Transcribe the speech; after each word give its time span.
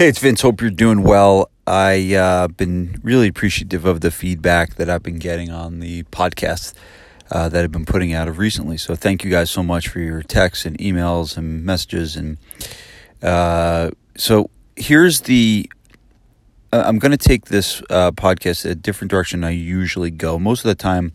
Hey, 0.00 0.08
it's 0.08 0.18
Vince. 0.18 0.40
Hope 0.40 0.62
you're 0.62 0.70
doing 0.70 1.02
well. 1.02 1.50
I've 1.66 2.12
uh, 2.12 2.48
been 2.48 2.98
really 3.02 3.28
appreciative 3.28 3.84
of 3.84 4.00
the 4.00 4.10
feedback 4.10 4.76
that 4.76 4.88
I've 4.88 5.02
been 5.02 5.18
getting 5.18 5.50
on 5.50 5.80
the 5.80 6.04
podcast 6.04 6.72
uh, 7.30 7.50
that 7.50 7.62
I've 7.62 7.70
been 7.70 7.84
putting 7.84 8.14
out 8.14 8.26
of 8.26 8.38
recently. 8.38 8.78
So 8.78 8.94
thank 8.94 9.24
you 9.24 9.30
guys 9.30 9.50
so 9.50 9.62
much 9.62 9.88
for 9.88 9.98
your 10.00 10.22
texts 10.22 10.64
and 10.64 10.78
emails 10.78 11.36
and 11.36 11.66
messages. 11.66 12.16
And 12.16 12.38
uh, 13.22 13.90
so 14.16 14.48
here's 14.74 15.20
the. 15.20 15.70
Uh, 16.72 16.82
I'm 16.86 16.98
going 16.98 17.12
to 17.12 17.18
take 17.18 17.44
this 17.44 17.82
uh, 17.90 18.10
podcast 18.12 18.64
a 18.64 18.74
different 18.74 19.10
direction 19.10 19.44
I 19.44 19.50
usually 19.50 20.10
go. 20.10 20.38
Most 20.38 20.64
of 20.64 20.70
the 20.70 20.76
time, 20.76 21.12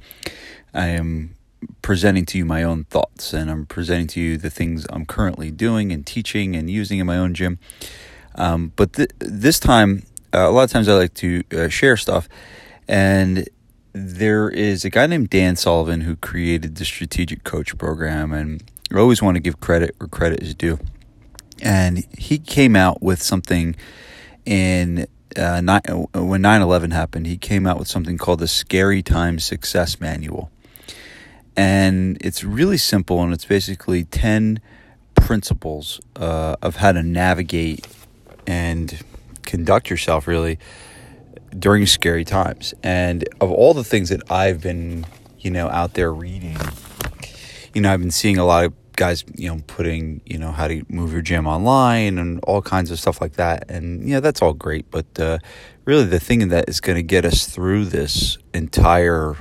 I 0.76 0.90
am 0.90 1.34
presenting 1.82 2.28
to 2.28 2.38
you 2.38 2.46
my 2.46 2.62
own 2.62 2.84
thoughts 2.84 3.34
and 3.34 3.50
I'm 3.50 3.66
presenting 3.66 4.06
to 4.10 4.22
you 4.22 4.38
the 4.38 4.52
things 4.52 4.86
I'm 4.92 5.08
currently 5.08 5.50
doing 5.50 5.92
and 5.92 6.06
teaching 6.06 6.56
and 6.56 6.70
using 6.70 7.00
in 7.00 7.08
my 7.08 7.18
own 7.18 7.34
gym. 7.34 7.58
Um, 8.36 8.72
but 8.76 8.94
th- 8.94 9.12
this 9.20 9.60
time, 9.60 10.06
uh, 10.34 10.50
a 10.50 10.52
lot 10.52 10.64
of 10.64 10.72
times 10.72 10.88
I 10.88 10.94
like 10.94 11.14
to 11.16 11.44
uh, 11.56 11.68
share 11.70 11.98
stuff, 11.98 12.28
and 12.88 13.48
there 13.94 14.50
is 14.50 14.84
a 14.84 14.90
guy 14.90 15.08
named 15.08 15.30
Dan 15.30 15.56
Sullivan 15.56 16.02
who 16.02 16.16
created 16.18 16.76
the 16.76 16.86
Strategic 16.86 17.44
Coach 17.44 17.78
Program, 17.78 18.34
and 18.34 18.64
I 18.94 18.98
always 18.98 19.22
want 19.22 19.36
to 19.36 19.42
give 19.42 19.60
credit 19.60 19.96
where 19.98 20.08
credit 20.08 20.44
is 20.44 20.54
due. 20.54 20.80
And 21.62 22.06
he 22.18 22.38
came 22.38 22.76
out 22.76 23.02
with 23.02 23.22
something 23.22 23.76
in 24.46 25.08
uh, 25.38 25.62
when 26.14 26.42
9 26.42 26.62
11 26.62 26.92
happened, 26.92 27.28
he 27.28 27.38
came 27.38 27.68
out 27.68 27.78
with 27.78 27.88
something 27.88 28.18
called 28.18 28.40
the 28.40 28.48
Scary 28.48 29.02
Times 29.02 29.44
Success 29.44 30.00
Manual. 30.00 30.50
And 31.58 32.18
it's 32.22 32.44
really 32.44 32.78
simple, 32.78 33.22
and 33.22 33.34
it's 33.34 33.46
basically 33.46 34.04
10 34.04 34.60
principles 35.16 36.02
uh, 36.16 36.56
of 36.62 36.78
how 36.78 36.92
to 36.92 37.02
navigate 37.02 37.88
and 38.48 39.02
conduct 39.44 39.90
yourself 39.90 40.28
really 40.28 40.60
during 41.58 41.86
scary 41.86 42.26
times. 42.26 42.74
And 42.84 43.28
of 43.40 43.52
all 43.52 43.74
the 43.74 43.84
things 43.84 44.10
that 44.10 44.30
I've 44.32 44.62
been, 44.62 45.06
you 45.40 45.52
know, 45.52 45.70
out 45.70 45.94
there 45.94 46.14
reading, 46.14 46.58
you 47.74 47.82
know, 47.82 47.92
I've 47.92 48.02
been 48.02 48.12
seeing 48.12 48.38
a 48.38 48.46
lot 48.46 48.66
of 48.66 48.74
guys, 48.96 49.24
you 49.36 49.50
know, 49.50 49.62
putting, 49.68 50.22
you 50.26 50.38
know, 50.38 50.52
how 50.52 50.68
to 50.68 50.84
move 50.90 51.12
your 51.12 51.22
gym 51.22 51.48
online 51.48 52.18
and 52.18 52.40
all 52.44 52.62
kinds 52.62 52.92
of 52.92 53.00
stuff 53.00 53.22
like 53.22 53.34
that. 53.34 53.70
And, 53.70 54.08
yeah, 54.08 54.20
that's 54.20 54.42
all 54.42 54.54
great. 54.54 54.90
But 54.90 55.20
uh, 55.20 55.40
really, 55.86 56.06
the 56.06 56.20
thing 56.20 56.48
that 56.50 56.70
is 56.70 56.80
going 56.80 56.96
to 56.96 57.04
get 57.04 57.26
us 57.26 57.48
through 57.48 57.86
this 57.86 58.38
entire 58.54 59.36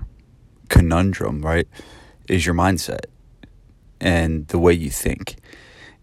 conundrum, 0.68 1.42
right, 1.42 1.68
is 2.28 2.44
your 2.44 2.54
mindset 2.54 3.06
and 4.00 4.46
the 4.48 4.58
way 4.58 4.72
you 4.72 4.90
think. 4.90 5.36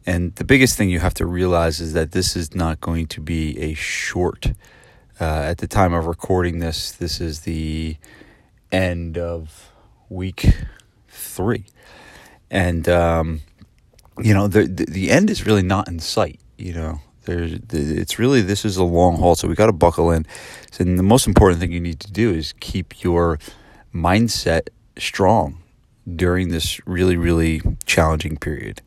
And 0.06 0.34
the 0.36 0.44
biggest 0.44 0.78
thing 0.78 0.90
you 0.90 1.00
have 1.00 1.14
to 1.16 1.26
realize 1.26 1.80
is 1.80 1.94
that 1.94 2.12
this 2.12 2.36
is 2.36 2.56
not 2.56 2.82
going 2.82 3.08
to 3.08 3.22
be 3.22 3.58
a 3.60 3.74
short. 3.74 4.54
Uh, 5.20 5.44
at 5.46 5.60
the 5.60 5.68
time 5.68 5.94
of 5.94 6.08
recording 6.08 6.60
this, 6.60 6.92
this 6.92 7.22
is 7.22 7.42
the 7.42 7.98
end 8.72 9.18
of 9.18 9.72
week 10.10 10.56
three, 11.08 11.66
and 12.50 12.90
um, 12.90 13.42
you 14.20 14.34
know 14.34 14.48
the, 14.48 14.64
the, 14.64 14.86
the 14.86 15.12
end 15.12 15.30
is 15.30 15.46
really 15.46 15.62
not 15.62 15.88
in 15.88 16.00
sight. 16.00 16.40
You 16.58 16.74
know, 16.74 17.02
there's 17.26 17.60
it's 17.72 18.18
really 18.18 18.42
this 18.42 18.66
is 18.66 18.78
a 18.78 18.84
long 18.84 19.18
haul, 19.18 19.36
so 19.36 19.48
we 19.48 19.54
got 19.54 19.68
to 19.68 19.74
buckle 19.74 20.10
in. 20.10 20.26
And 20.80 20.98
the 20.98 21.04
most 21.04 21.28
important 21.28 21.60
thing 21.60 21.72
you 21.72 21.80
need 21.80 22.00
to 22.00 22.12
do 22.12 22.34
is 22.34 22.54
keep 22.60 23.04
your 23.04 23.38
mindset 23.94 24.70
strong 24.98 25.62
during 26.16 26.50
this 26.50 26.80
really 26.88 27.16
really 27.16 27.62
challenging 27.86 28.38
period. 28.38 28.82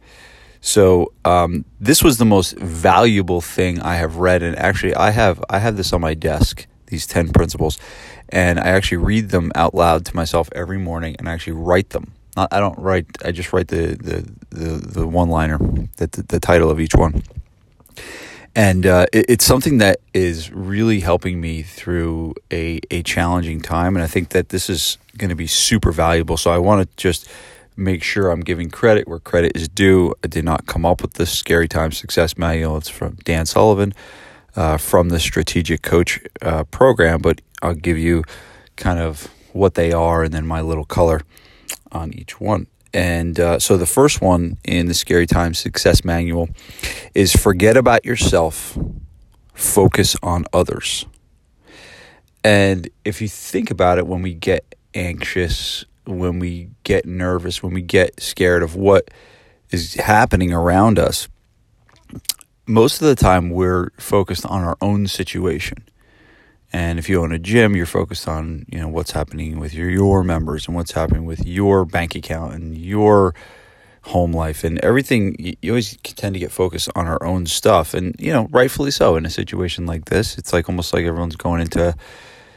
So 0.66 1.12
um, 1.26 1.66
this 1.78 2.02
was 2.02 2.16
the 2.16 2.24
most 2.24 2.56
valuable 2.56 3.42
thing 3.42 3.82
I 3.82 3.96
have 3.96 4.16
read, 4.16 4.42
and 4.42 4.56
actually, 4.58 4.94
I 4.94 5.10
have 5.10 5.44
I 5.50 5.58
have 5.58 5.76
this 5.76 5.92
on 5.92 6.00
my 6.00 6.14
desk. 6.14 6.66
These 6.86 7.06
ten 7.06 7.28
principles, 7.28 7.78
and 8.30 8.58
I 8.58 8.68
actually 8.68 8.96
read 8.96 9.28
them 9.28 9.52
out 9.54 9.74
loud 9.74 10.06
to 10.06 10.16
myself 10.16 10.48
every 10.52 10.78
morning, 10.78 11.16
and 11.18 11.28
I 11.28 11.32
actually 11.32 11.52
write 11.52 11.90
them. 11.90 12.14
Not, 12.34 12.48
I 12.50 12.60
don't 12.60 12.78
write. 12.78 13.04
I 13.22 13.30
just 13.30 13.52
write 13.52 13.68
the 13.68 13.94
the 13.94 14.26
the, 14.48 15.00
the 15.00 15.06
one 15.06 15.28
liner, 15.28 15.58
the, 15.98 16.06
the, 16.06 16.22
the 16.22 16.40
title 16.40 16.70
of 16.70 16.80
each 16.80 16.94
one, 16.94 17.22
and 18.56 18.86
uh, 18.86 19.04
it, 19.12 19.26
it's 19.28 19.44
something 19.44 19.76
that 19.78 20.00
is 20.14 20.50
really 20.50 21.00
helping 21.00 21.42
me 21.42 21.62
through 21.62 22.36
a 22.50 22.80
a 22.90 23.02
challenging 23.02 23.60
time, 23.60 23.96
and 23.96 24.02
I 24.02 24.08
think 24.08 24.30
that 24.30 24.48
this 24.48 24.70
is 24.70 24.96
going 25.18 25.28
to 25.28 25.36
be 25.36 25.46
super 25.46 25.92
valuable. 25.92 26.38
So 26.38 26.50
I 26.50 26.56
want 26.56 26.88
to 26.88 26.96
just 26.96 27.28
make 27.76 28.02
sure 28.02 28.30
I'm 28.30 28.40
giving 28.40 28.70
credit 28.70 29.08
where 29.08 29.18
credit 29.18 29.52
is 29.54 29.68
due. 29.68 30.14
I 30.22 30.28
did 30.28 30.44
not 30.44 30.66
come 30.66 30.84
up 30.86 31.02
with 31.02 31.14
this 31.14 31.30
Scary 31.30 31.68
Time 31.68 31.92
Success 31.92 32.36
Manual. 32.38 32.76
It's 32.76 32.88
from 32.88 33.16
Dan 33.24 33.46
Sullivan 33.46 33.94
uh, 34.56 34.76
from 34.76 35.08
the 35.08 35.20
Strategic 35.20 35.82
Coach 35.82 36.20
uh, 36.42 36.64
program, 36.64 37.20
but 37.20 37.40
I'll 37.62 37.74
give 37.74 37.98
you 37.98 38.24
kind 38.76 38.98
of 38.98 39.28
what 39.52 39.74
they 39.74 39.92
are 39.92 40.22
and 40.22 40.32
then 40.32 40.46
my 40.46 40.60
little 40.60 40.84
color 40.84 41.22
on 41.92 42.12
each 42.12 42.40
one. 42.40 42.66
And 42.92 43.40
uh, 43.40 43.58
so 43.58 43.76
the 43.76 43.86
first 43.86 44.20
one 44.20 44.58
in 44.64 44.86
the 44.86 44.94
Scary 44.94 45.26
Time 45.26 45.54
Success 45.54 46.04
Manual 46.04 46.48
is 47.14 47.32
forget 47.32 47.76
about 47.76 48.04
yourself, 48.04 48.78
focus 49.52 50.16
on 50.22 50.44
others. 50.52 51.06
And 52.44 52.88
if 53.04 53.20
you 53.20 53.28
think 53.28 53.70
about 53.70 53.98
it, 53.98 54.06
when 54.06 54.22
we 54.22 54.34
get 54.34 54.76
anxious 54.94 55.84
when 56.06 56.38
we 56.38 56.70
get 56.82 57.06
nervous, 57.06 57.62
when 57.62 57.74
we 57.74 57.82
get 57.82 58.20
scared 58.20 58.62
of 58.62 58.76
what 58.76 59.10
is 59.70 59.94
happening 59.94 60.52
around 60.52 60.98
us, 60.98 61.28
most 62.66 63.02
of 63.02 63.08
the 63.08 63.14
time 63.14 63.50
we're 63.50 63.90
focused 63.98 64.46
on 64.46 64.62
our 64.62 64.76
own 64.80 65.06
situation. 65.06 65.84
And 66.72 66.98
if 66.98 67.08
you 67.08 67.22
own 67.22 67.30
a 67.30 67.38
gym, 67.38 67.76
you're 67.76 67.86
focused 67.86 68.26
on, 68.26 68.66
you 68.68 68.78
know, 68.80 68.88
what's 68.88 69.12
happening 69.12 69.60
with 69.60 69.74
your, 69.74 69.88
your 69.88 70.24
members 70.24 70.66
and 70.66 70.74
what's 70.74 70.92
happening 70.92 71.24
with 71.24 71.46
your 71.46 71.84
bank 71.84 72.16
account 72.16 72.54
and 72.54 72.76
your 72.76 73.34
home 74.02 74.32
life 74.32 74.64
and 74.64 74.78
everything. 74.80 75.56
You 75.62 75.70
always 75.70 75.96
tend 75.98 76.34
to 76.34 76.40
get 76.40 76.50
focused 76.50 76.90
on 76.96 77.06
our 77.06 77.22
own 77.24 77.46
stuff. 77.46 77.94
And, 77.94 78.16
you 78.18 78.32
know, 78.32 78.48
rightfully 78.50 78.90
so 78.90 79.14
in 79.14 79.24
a 79.24 79.30
situation 79.30 79.86
like 79.86 80.06
this. 80.06 80.36
It's 80.36 80.52
like 80.52 80.68
almost 80.68 80.92
like 80.92 81.04
everyone's 81.04 81.36
going 81.36 81.60
into 81.60 81.94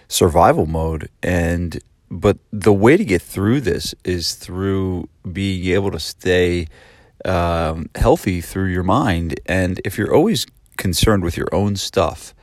survival 0.08 0.66
mode. 0.66 1.10
And 1.22 1.80
but 2.10 2.38
the 2.52 2.74
way 2.74 2.98
to 2.98 3.04
get 3.04 3.22
through 3.22 3.62
this 3.62 3.94
is 4.04 4.36
through 4.36 5.10
being 5.32 5.66
able 5.74 5.92
to 5.92 6.00
stay 6.00 6.68
um, 7.26 7.90
healthy 7.96 8.42
through 8.42 8.68
your 8.68 8.84
mind. 8.84 9.40
And 9.46 9.82
if 9.84 9.98
you're 9.98 10.14
always 10.14 10.46
concerned 10.78 11.24
with 11.24 11.36
your 11.36 11.50
own 11.52 11.76
stuff, 11.76 12.34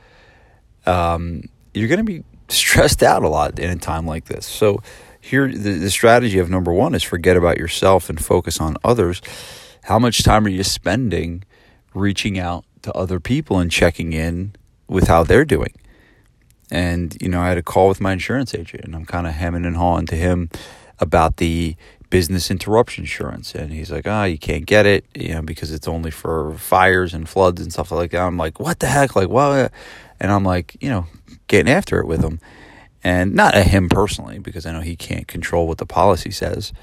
um, 0.85 1.43
you're 1.73 1.87
going 1.87 1.99
to 1.99 2.03
be 2.03 2.23
stressed 2.49 3.01
out 3.01 3.23
a 3.23 3.27
lot 3.27 3.59
in 3.59 3.69
a 3.69 3.75
time 3.75 4.05
like 4.05 4.25
this. 4.25 4.45
So, 4.45 4.81
here, 5.19 5.51
the, 5.51 5.71
the 5.79 5.89
strategy 5.89 6.37
of 6.37 6.51
number 6.51 6.71
one 6.71 6.93
is 6.93 7.01
forget 7.01 7.35
about 7.35 7.57
yourself 7.57 8.11
and 8.11 8.23
focus 8.23 8.61
on 8.61 8.77
others. 8.83 9.23
How 9.85 9.97
much 9.97 10.21
time 10.23 10.45
are 10.45 10.49
you 10.49 10.63
spending 10.63 11.43
reaching 11.95 12.37
out 12.37 12.63
to 12.83 12.93
other 12.93 13.19
people 13.19 13.57
and 13.57 13.71
checking 13.71 14.13
in 14.13 14.55
with 14.87 15.07
how 15.07 15.23
they're 15.23 15.43
doing? 15.43 15.73
And, 16.71 17.15
you 17.21 17.29
know, 17.29 17.41
I 17.41 17.49
had 17.49 17.57
a 17.57 17.63
call 17.63 17.87
with 17.87 18.01
my 18.01 18.13
insurance 18.13 18.55
agent 18.55 18.83
and 18.83 18.95
I'm 18.95 19.05
kind 19.05 19.27
of 19.27 19.33
hemming 19.33 19.65
and 19.65 19.77
hawing 19.77 20.07
to 20.07 20.15
him 20.15 20.49
about 20.99 21.37
the 21.37 21.75
business 22.09 22.49
interruption 22.49 23.03
insurance. 23.03 23.53
And 23.53 23.71
he's 23.71 23.91
like, 23.91 24.07
ah, 24.07 24.21
oh, 24.21 24.25
you 24.25 24.37
can't 24.37 24.65
get 24.65 24.85
it, 24.85 25.05
you 25.13 25.33
know, 25.33 25.41
because 25.41 25.71
it's 25.71 25.87
only 25.87 26.11
for 26.11 26.53
fires 26.53 27.13
and 27.13 27.27
floods 27.27 27.61
and 27.61 27.71
stuff 27.71 27.91
like 27.91 28.11
that. 28.11 28.21
I'm 28.21 28.37
like, 28.37 28.59
what 28.59 28.79
the 28.79 28.87
heck? 28.87 29.15
Like, 29.15 29.29
what? 29.29 29.71
And 30.19 30.31
I'm 30.31 30.43
like, 30.43 30.77
you 30.81 30.89
know, 30.89 31.07
getting 31.47 31.71
after 31.71 31.99
it 31.99 32.07
with 32.07 32.23
him. 32.23 32.39
And 33.03 33.35
not 33.35 33.53
at 33.53 33.67
him 33.67 33.87
personally, 33.87 34.39
because 34.39 34.65
I 34.65 34.71
know 34.71 34.81
he 34.81 34.95
can't 34.95 35.27
control 35.27 35.67
what 35.67 35.77
the 35.77 35.85
policy 35.85 36.31
says. 36.31 36.73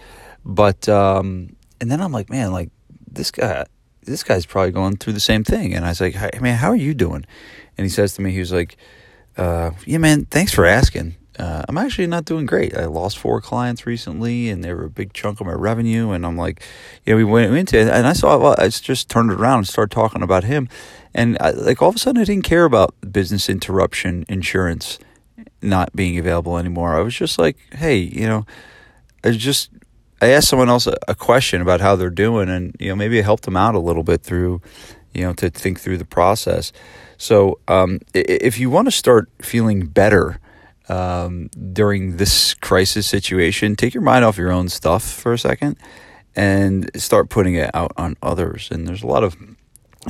But, 0.45 0.89
um, 0.89 1.57
and 1.81 1.91
then 1.91 2.01
I'm 2.01 2.13
like, 2.13 2.31
man, 2.31 2.53
like, 2.53 2.71
this 3.11 3.33
guy, 3.33 3.65
this 4.05 4.23
guy's 4.23 4.47
probably 4.47 4.71
going 4.71 4.99
through 4.99 5.15
the 5.15 5.21
same 5.21 5.43
thing. 5.43 5.75
And 5.75 5.85
I 5.85 5.89
was 5.89 6.01
like, 6.01 6.15
hey, 6.15 6.39
man, 6.41 6.59
how 6.59 6.69
are 6.69 6.77
you 6.77 6.95
doing? 6.95 7.25
And 7.77 7.85
he 7.85 7.89
says 7.89 8.15
to 8.15 8.23
me, 8.23 8.31
he 8.31 8.39
was 8.39 8.53
like, 8.53 8.77
uh, 9.37 9.71
yeah, 9.87 9.99
man, 9.99 10.27
thanks 10.27 10.53
for 10.53 10.65
asking. 10.67 11.17
Uh, 11.39 11.63
I'm 11.67 11.79
actually 11.79 12.07
not 12.07 12.27
doing 12.27 12.45
great. 12.45 12.77
I 12.77 12.85
lost 12.85 13.19
four 13.19 13.41
clients 13.41 13.87
recently, 13.87 14.51
and 14.51 14.63
they 14.63 14.75
were 14.75 14.85
a 14.85 14.91
big 14.91 15.13
chunk 15.15 15.41
of 15.41 15.47
my 15.47 15.55
revenue. 15.55 16.11
And 16.11 16.27
I'm 16.27 16.37
like, 16.37 16.63
you 17.07 17.13
know, 17.13 17.17
we 17.17 17.25
went 17.25 17.55
into 17.55 17.79
it, 17.79 17.89
and 17.89 18.07
I 18.07 18.13
saw, 18.13 18.39
well, 18.39 18.55
I 18.59 18.69
just 18.69 19.09
turned 19.09 19.31
it 19.31 19.41
around 19.41 19.59
and 19.59 19.69
started 19.69 19.95
talking 19.95 20.23
about 20.23 20.45
him. 20.45 20.69
And 21.15 21.39
I, 21.41 21.51
like 21.51 21.81
all 21.81 21.89
of 21.89 21.97
a 21.97 21.99
sudden, 21.99 22.21
I 22.21 22.25
didn't 22.25 22.45
care 22.45 22.65
about 22.65 22.95
business 23.11 23.49
interruption 23.49 24.25
insurance 24.29 24.99
not 25.63 25.95
being 25.95 26.19
available 26.19 26.59
anymore. 26.59 26.97
I 26.97 27.01
was 27.01 27.15
just 27.15 27.39
like, 27.39 27.57
hey, 27.75 27.97
you 27.97 28.27
know, 28.27 28.47
I 29.25 29.31
just 29.31 29.71
I 30.21 30.29
asked 30.29 30.49
someone 30.49 30.69
else 30.69 30.87
a, 30.87 30.97
a 31.09 31.15
question 31.15 31.63
about 31.63 31.81
how 31.81 31.97
they're 31.97 32.11
doing, 32.11 32.49
and 32.49 32.77
you 32.79 32.89
know, 32.89 32.97
maybe 32.97 33.19
I 33.19 33.23
helped 33.23 33.45
them 33.45 33.57
out 33.57 33.75
a 33.75 33.81
little 33.81 34.03
bit 34.03 34.23
through, 34.23 34.61
you 35.15 35.23
know, 35.23 35.33
to 35.35 35.51
think 35.51 35.81
through 35.81 35.99
the 35.99 36.05
process. 36.05 36.73
So, 37.17 37.61
um, 37.69 38.01
if 38.15 38.59
you 38.59 38.71
want 38.71 38.89
to 38.89 38.93
start 38.93 39.31
feeling 39.41 39.87
better 39.87 40.41
um, 40.89 41.49
during 41.73 42.17
this 42.17 42.55
crisis 42.55 43.07
situation, 43.07 43.77
take 43.77 43.95
your 43.95 44.03
mind 44.03 44.25
off 44.25 44.37
your 44.37 44.51
own 44.51 44.69
stuff 44.69 45.05
for 45.05 45.33
a 45.33 45.39
second 45.39 45.77
and 46.35 46.91
start 46.97 47.29
putting 47.29 47.55
it 47.55 47.71
out 47.75 47.93
on 47.97 48.17
others. 48.23 48.69
And 48.71 48.89
there's 48.89 49.03
a 49.03 49.07
lot 49.07 49.23
of 49.23 49.37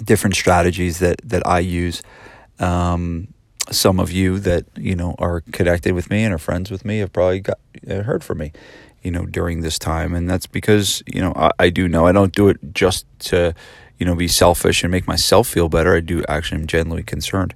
different 0.04 0.36
strategies 0.36 0.98
that 1.00 1.20
that 1.24 1.46
I 1.46 1.60
use. 1.60 2.02
Um, 2.58 3.28
some 3.70 4.00
of 4.00 4.10
you 4.10 4.38
that 4.40 4.64
you 4.76 4.94
know 4.94 5.14
are 5.18 5.40
connected 5.52 5.94
with 5.94 6.10
me 6.10 6.24
and 6.24 6.34
are 6.34 6.38
friends 6.38 6.70
with 6.70 6.84
me 6.84 6.98
have 6.98 7.12
probably 7.12 7.40
got 7.40 7.58
uh, 7.88 8.02
heard 8.02 8.24
from 8.24 8.38
me, 8.38 8.52
you 9.02 9.10
know, 9.10 9.26
during 9.26 9.60
this 9.60 9.78
time, 9.78 10.14
and 10.14 10.28
that's 10.28 10.46
because 10.46 11.02
you 11.06 11.20
know 11.20 11.32
I, 11.36 11.50
I 11.58 11.70
do 11.70 11.88
know 11.88 12.06
I 12.06 12.12
don't 12.12 12.34
do 12.34 12.48
it 12.48 12.58
just 12.72 13.06
to 13.30 13.54
you 13.98 14.06
know 14.06 14.14
be 14.14 14.28
selfish 14.28 14.82
and 14.82 14.90
make 14.90 15.06
myself 15.06 15.48
feel 15.48 15.68
better. 15.68 15.96
I 15.96 16.00
do 16.00 16.24
actually 16.28 16.60
am 16.60 16.66
genuinely 16.66 17.02
concerned 17.02 17.54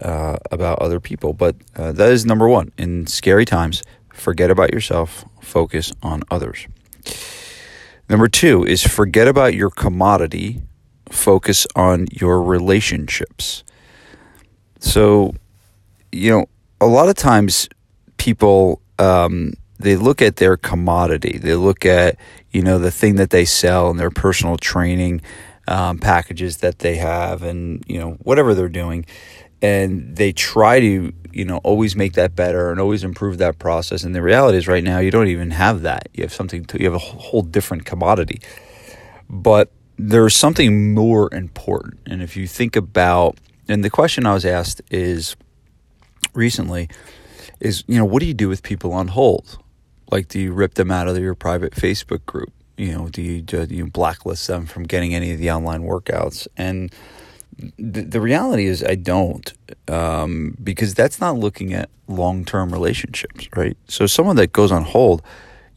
uh, 0.00 0.36
about 0.50 0.78
other 0.80 1.00
people, 1.00 1.32
but 1.32 1.56
uh, 1.76 1.92
that 1.92 2.10
is 2.10 2.24
number 2.24 2.48
one 2.48 2.72
in 2.78 3.06
scary 3.06 3.44
times. 3.44 3.82
Forget 4.12 4.50
about 4.50 4.72
yourself, 4.72 5.24
focus 5.40 5.92
on 6.02 6.22
others. 6.30 6.66
Number 8.08 8.28
two 8.28 8.64
is 8.64 8.82
forget 8.82 9.28
about 9.28 9.54
your 9.54 9.70
commodity, 9.70 10.62
focus 11.10 11.66
on 11.76 12.06
your 12.10 12.42
relationships. 12.42 13.62
So, 14.80 15.34
you 16.10 16.30
know, 16.30 16.46
a 16.80 16.86
lot 16.86 17.08
of 17.08 17.14
times 17.14 17.68
people 18.16 18.82
um, 18.98 19.54
they 19.78 19.96
look 19.96 20.20
at 20.20 20.36
their 20.36 20.56
commodity. 20.56 21.38
They 21.38 21.54
look 21.54 21.86
at 21.86 22.16
you 22.50 22.62
know 22.62 22.78
the 22.78 22.90
thing 22.90 23.16
that 23.16 23.30
they 23.30 23.44
sell 23.44 23.90
and 23.90 23.98
their 23.98 24.10
personal 24.10 24.56
training 24.56 25.22
um, 25.70 25.98
packages 25.98 26.58
that 26.58 26.80
they 26.80 26.96
have, 26.96 27.42
and 27.42 27.82
you 27.86 27.98
know 27.98 28.12
whatever 28.22 28.54
they're 28.54 28.68
doing, 28.68 29.06
and 29.62 30.16
they 30.16 30.32
try 30.32 30.80
to 30.80 31.12
you 31.32 31.44
know 31.44 31.58
always 31.58 31.96
make 31.96 32.12
that 32.14 32.36
better 32.36 32.70
and 32.70 32.78
always 32.80 33.04
improve 33.04 33.38
that 33.38 33.58
process. 33.58 34.04
And 34.04 34.14
the 34.14 34.22
reality 34.22 34.58
is, 34.58 34.68
right 34.68 34.84
now 34.84 34.98
you 34.98 35.10
don't 35.10 35.28
even 35.28 35.52
have 35.52 35.80
that. 35.82 36.08
You 36.12 36.24
have 36.24 36.34
something. 36.34 36.66
To, 36.66 36.78
you 36.78 36.84
have 36.84 36.94
a 36.94 36.98
whole 36.98 37.42
different 37.42 37.86
commodity, 37.86 38.42
but 39.30 39.70
there's 39.96 40.36
something 40.36 40.92
more 40.94 41.32
important. 41.32 42.00
And 42.06 42.22
if 42.22 42.36
you 42.36 42.46
think 42.46 42.76
about 42.76 43.38
and 43.70 43.84
the 43.84 43.90
question 43.90 44.26
I 44.26 44.34
was 44.34 44.44
asked 44.44 44.82
is 44.90 45.36
recently 46.34 46.88
is, 47.60 47.84
you 47.86 47.98
know, 47.98 48.04
what 48.04 48.18
do 48.18 48.26
you 48.26 48.34
do 48.34 48.48
with 48.48 48.64
people 48.64 48.92
on 48.92 49.08
hold? 49.08 49.58
Like, 50.10 50.26
do 50.26 50.40
you 50.40 50.52
rip 50.52 50.74
them 50.74 50.90
out 50.90 51.06
of 51.06 51.16
your 51.18 51.36
private 51.36 51.72
Facebook 51.74 52.26
group? 52.26 52.52
You 52.80 52.92
know, 52.96 53.08
do 53.10 53.20
you, 53.20 53.42
do 53.42 53.66
you 53.68 53.86
blacklist 53.86 54.46
them 54.46 54.64
from 54.64 54.84
getting 54.84 55.14
any 55.14 55.32
of 55.32 55.38
the 55.38 55.50
online 55.50 55.82
workouts? 55.82 56.48
And 56.56 56.90
the, 57.78 58.00
the 58.00 58.22
reality 58.22 58.64
is, 58.64 58.82
I 58.82 58.94
don't, 58.94 59.52
um, 59.86 60.56
because 60.64 60.94
that's 60.94 61.20
not 61.20 61.36
looking 61.36 61.74
at 61.74 61.90
long 62.08 62.46
term 62.46 62.72
relationships, 62.72 63.48
right? 63.54 63.76
So, 63.86 64.06
someone 64.06 64.36
that 64.36 64.52
goes 64.52 64.72
on 64.72 64.84
hold, 64.84 65.20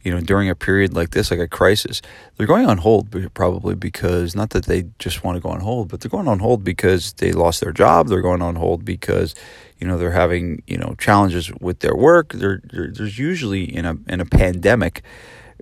you 0.02 0.12
know, 0.12 0.20
during 0.20 0.48
a 0.48 0.54
period 0.54 0.94
like 0.94 1.10
this, 1.10 1.30
like 1.30 1.40
a 1.40 1.46
crisis, 1.46 2.00
they're 2.38 2.46
going 2.46 2.64
on 2.64 2.78
hold 2.78 3.34
probably 3.34 3.74
because 3.74 4.34
not 4.34 4.50
that 4.50 4.64
they 4.64 4.86
just 4.98 5.22
want 5.22 5.36
to 5.36 5.42
go 5.42 5.50
on 5.50 5.60
hold, 5.60 5.88
but 5.88 6.00
they're 6.00 6.10
going 6.10 6.28
on 6.28 6.38
hold 6.38 6.64
because 6.64 7.12
they 7.14 7.32
lost 7.32 7.60
their 7.60 7.72
job. 7.72 8.08
They're 8.08 8.22
going 8.22 8.40
on 8.40 8.56
hold 8.56 8.82
because, 8.82 9.34
you 9.78 9.86
know, 9.86 9.98
they're 9.98 10.12
having, 10.12 10.62
you 10.66 10.78
know, 10.78 10.94
challenges 10.98 11.52
with 11.60 11.80
their 11.80 11.94
work. 11.94 12.32
They're, 12.32 12.62
there's 12.64 13.18
usually 13.18 13.64
in 13.64 13.84
a, 13.84 13.98
in 14.08 14.20
a 14.22 14.26
pandemic 14.26 15.02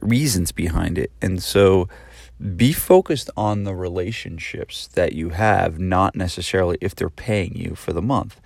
reasons 0.03 0.53
behind 0.53 0.99
it. 0.99 1.13
And 1.21 1.43
so 1.43 1.89
be 2.57 2.73
focused 2.73 3.31
on 3.37 3.65
the 3.65 3.75
relationships 3.75 4.89
that 4.89 5.13
you 5.13 5.31
have, 5.31 5.79
not 5.79 6.17
necessarily 6.17 6.77
if 6.81 6.95
they're 6.95 7.09
paying 7.09 7.57
you 7.57 7.75
for 7.75 7.93
the 7.93 8.03
month. 8.03 8.41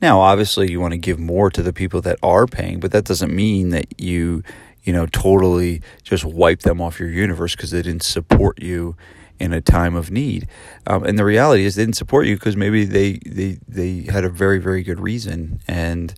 Now, 0.00 0.20
obviously, 0.20 0.70
you 0.70 0.80
want 0.80 0.92
to 0.92 0.98
give 0.98 1.18
more 1.18 1.50
to 1.50 1.62
the 1.62 1.72
people 1.72 2.00
that 2.02 2.18
are 2.22 2.46
paying, 2.46 2.78
but 2.78 2.92
that 2.92 3.04
doesn't 3.04 3.34
mean 3.34 3.70
that 3.70 4.00
you 4.00 4.42
you 4.88 4.94
know, 4.94 5.04
totally 5.04 5.82
just 6.02 6.24
wipe 6.24 6.60
them 6.60 6.80
off 6.80 6.98
your 6.98 7.10
universe 7.10 7.54
because 7.54 7.72
they 7.72 7.82
didn't 7.82 8.02
support 8.02 8.62
you 8.62 8.96
in 9.38 9.52
a 9.52 9.60
time 9.60 9.94
of 9.94 10.10
need. 10.10 10.48
Um, 10.86 11.04
and 11.04 11.18
the 11.18 11.26
reality 11.26 11.66
is, 11.66 11.74
they 11.74 11.82
didn't 11.82 11.96
support 11.96 12.26
you 12.26 12.36
because 12.36 12.56
maybe 12.56 12.86
they, 12.86 13.18
they 13.26 13.58
they 13.68 14.10
had 14.10 14.24
a 14.24 14.30
very 14.30 14.58
very 14.58 14.82
good 14.82 14.98
reason. 14.98 15.60
And 15.68 16.14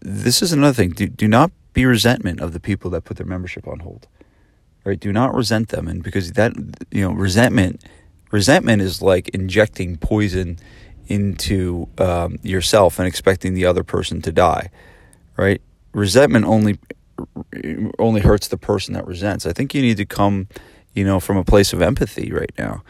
this 0.00 0.42
is 0.42 0.52
another 0.52 0.74
thing: 0.74 0.90
do 0.90 1.06
do 1.06 1.28
not 1.28 1.52
be 1.72 1.84
resentment 1.84 2.40
of 2.40 2.52
the 2.52 2.60
people 2.60 2.90
that 2.90 3.04
put 3.04 3.16
their 3.16 3.26
membership 3.26 3.66
on 3.66 3.80
hold. 3.80 4.08
Right? 4.84 4.98
Do 4.98 5.12
not 5.12 5.34
resent 5.34 5.68
them, 5.68 5.88
and 5.88 6.02
because 6.02 6.32
that 6.32 6.54
you 6.90 7.02
know 7.02 7.12
resentment 7.12 7.84
resentment 8.30 8.82
is 8.82 9.02
like 9.02 9.28
injecting 9.30 9.96
poison 9.96 10.58
into 11.06 11.88
um, 11.98 12.38
yourself 12.42 12.98
and 12.98 13.06
expecting 13.06 13.54
the 13.54 13.66
other 13.66 13.82
person 13.82 14.22
to 14.22 14.32
die. 14.32 14.70
Right? 15.36 15.60
Resentment 15.92 16.46
only 16.46 16.78
only 17.98 18.20
hurts 18.20 18.48
the 18.48 18.56
person 18.56 18.94
that 18.94 19.06
resents. 19.06 19.46
I 19.46 19.52
think 19.52 19.74
you 19.74 19.82
need 19.82 19.96
to 19.98 20.06
come, 20.06 20.48
you 20.94 21.04
know, 21.04 21.20
from 21.20 21.36
a 21.36 21.44
place 21.44 21.72
of 21.72 21.82
empathy 21.82 22.32
right 22.32 22.52
now, 22.58 22.82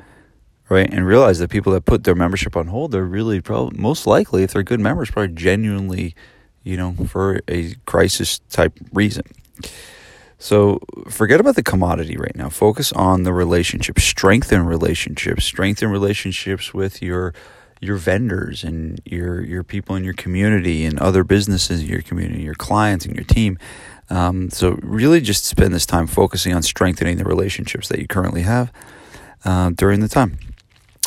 right, 0.69 0.93
and 0.93 1.07
realize 1.07 1.39
that 1.39 1.51
people 1.51 1.73
that 1.73 1.85
put 1.85 2.05
their 2.05 2.15
membership 2.15 2.57
on 2.57 2.69
hold, 2.69 2.93
they're 2.93 3.05
really 3.05 3.41
probably 3.41 3.79
most 3.79 4.07
likely, 4.07 4.43
if 4.43 4.53
they're 4.53 4.63
good 4.63 4.81
members, 4.81 5.11
probably 5.11 5.35
genuinely, 5.35 6.15
you 6.63 6.77
know, 6.77 6.95
for 7.07 7.41
a 7.49 7.75
crisis 7.87 8.41
type 8.51 8.73
reason. 8.93 9.25
So 10.39 10.81
forget 11.09 11.39
about 11.39 11.57
the 11.57 11.63
commodity 11.63 12.17
right 12.17 12.35
now. 12.35 12.49
Focus 12.49 12.93
on 12.93 13.25
the 13.25 13.33
relationship. 13.33 13.99
Strengthen 13.99 14.65
relationships. 14.65 15.45
Strengthen 15.45 15.91
relationships 15.91 16.73
with 16.73 17.03
your 17.03 17.35
your 17.83 17.97
vendors 17.97 18.63
and 18.65 19.01
your 19.05 19.43
your 19.43 19.63
people 19.63 19.97
in 19.97 20.05
your 20.05 20.15
community 20.15 20.85
and 20.85 20.99
other 20.99 21.25
businesses 21.25 21.83
in 21.83 21.89
your 21.89 22.03
community, 22.03 22.43
your 22.43 22.55
clients 22.55 23.05
and 23.05 23.15
your 23.15 23.25
team. 23.25 23.59
Um, 24.09 24.51
so 24.51 24.79
really, 24.83 25.21
just 25.21 25.45
spend 25.45 25.75
this 25.75 25.87
time 25.87 26.07
focusing 26.07 26.55
on 26.55 26.63
strengthening 26.63 27.19
the 27.19 27.25
relationships 27.25 27.89
that 27.89 27.99
you 27.99 28.09
currently 28.09 28.43
have 28.43 28.73
uh, 29.45 29.71
during 29.71 30.01
the 30.01 30.09
time. 30.09 30.39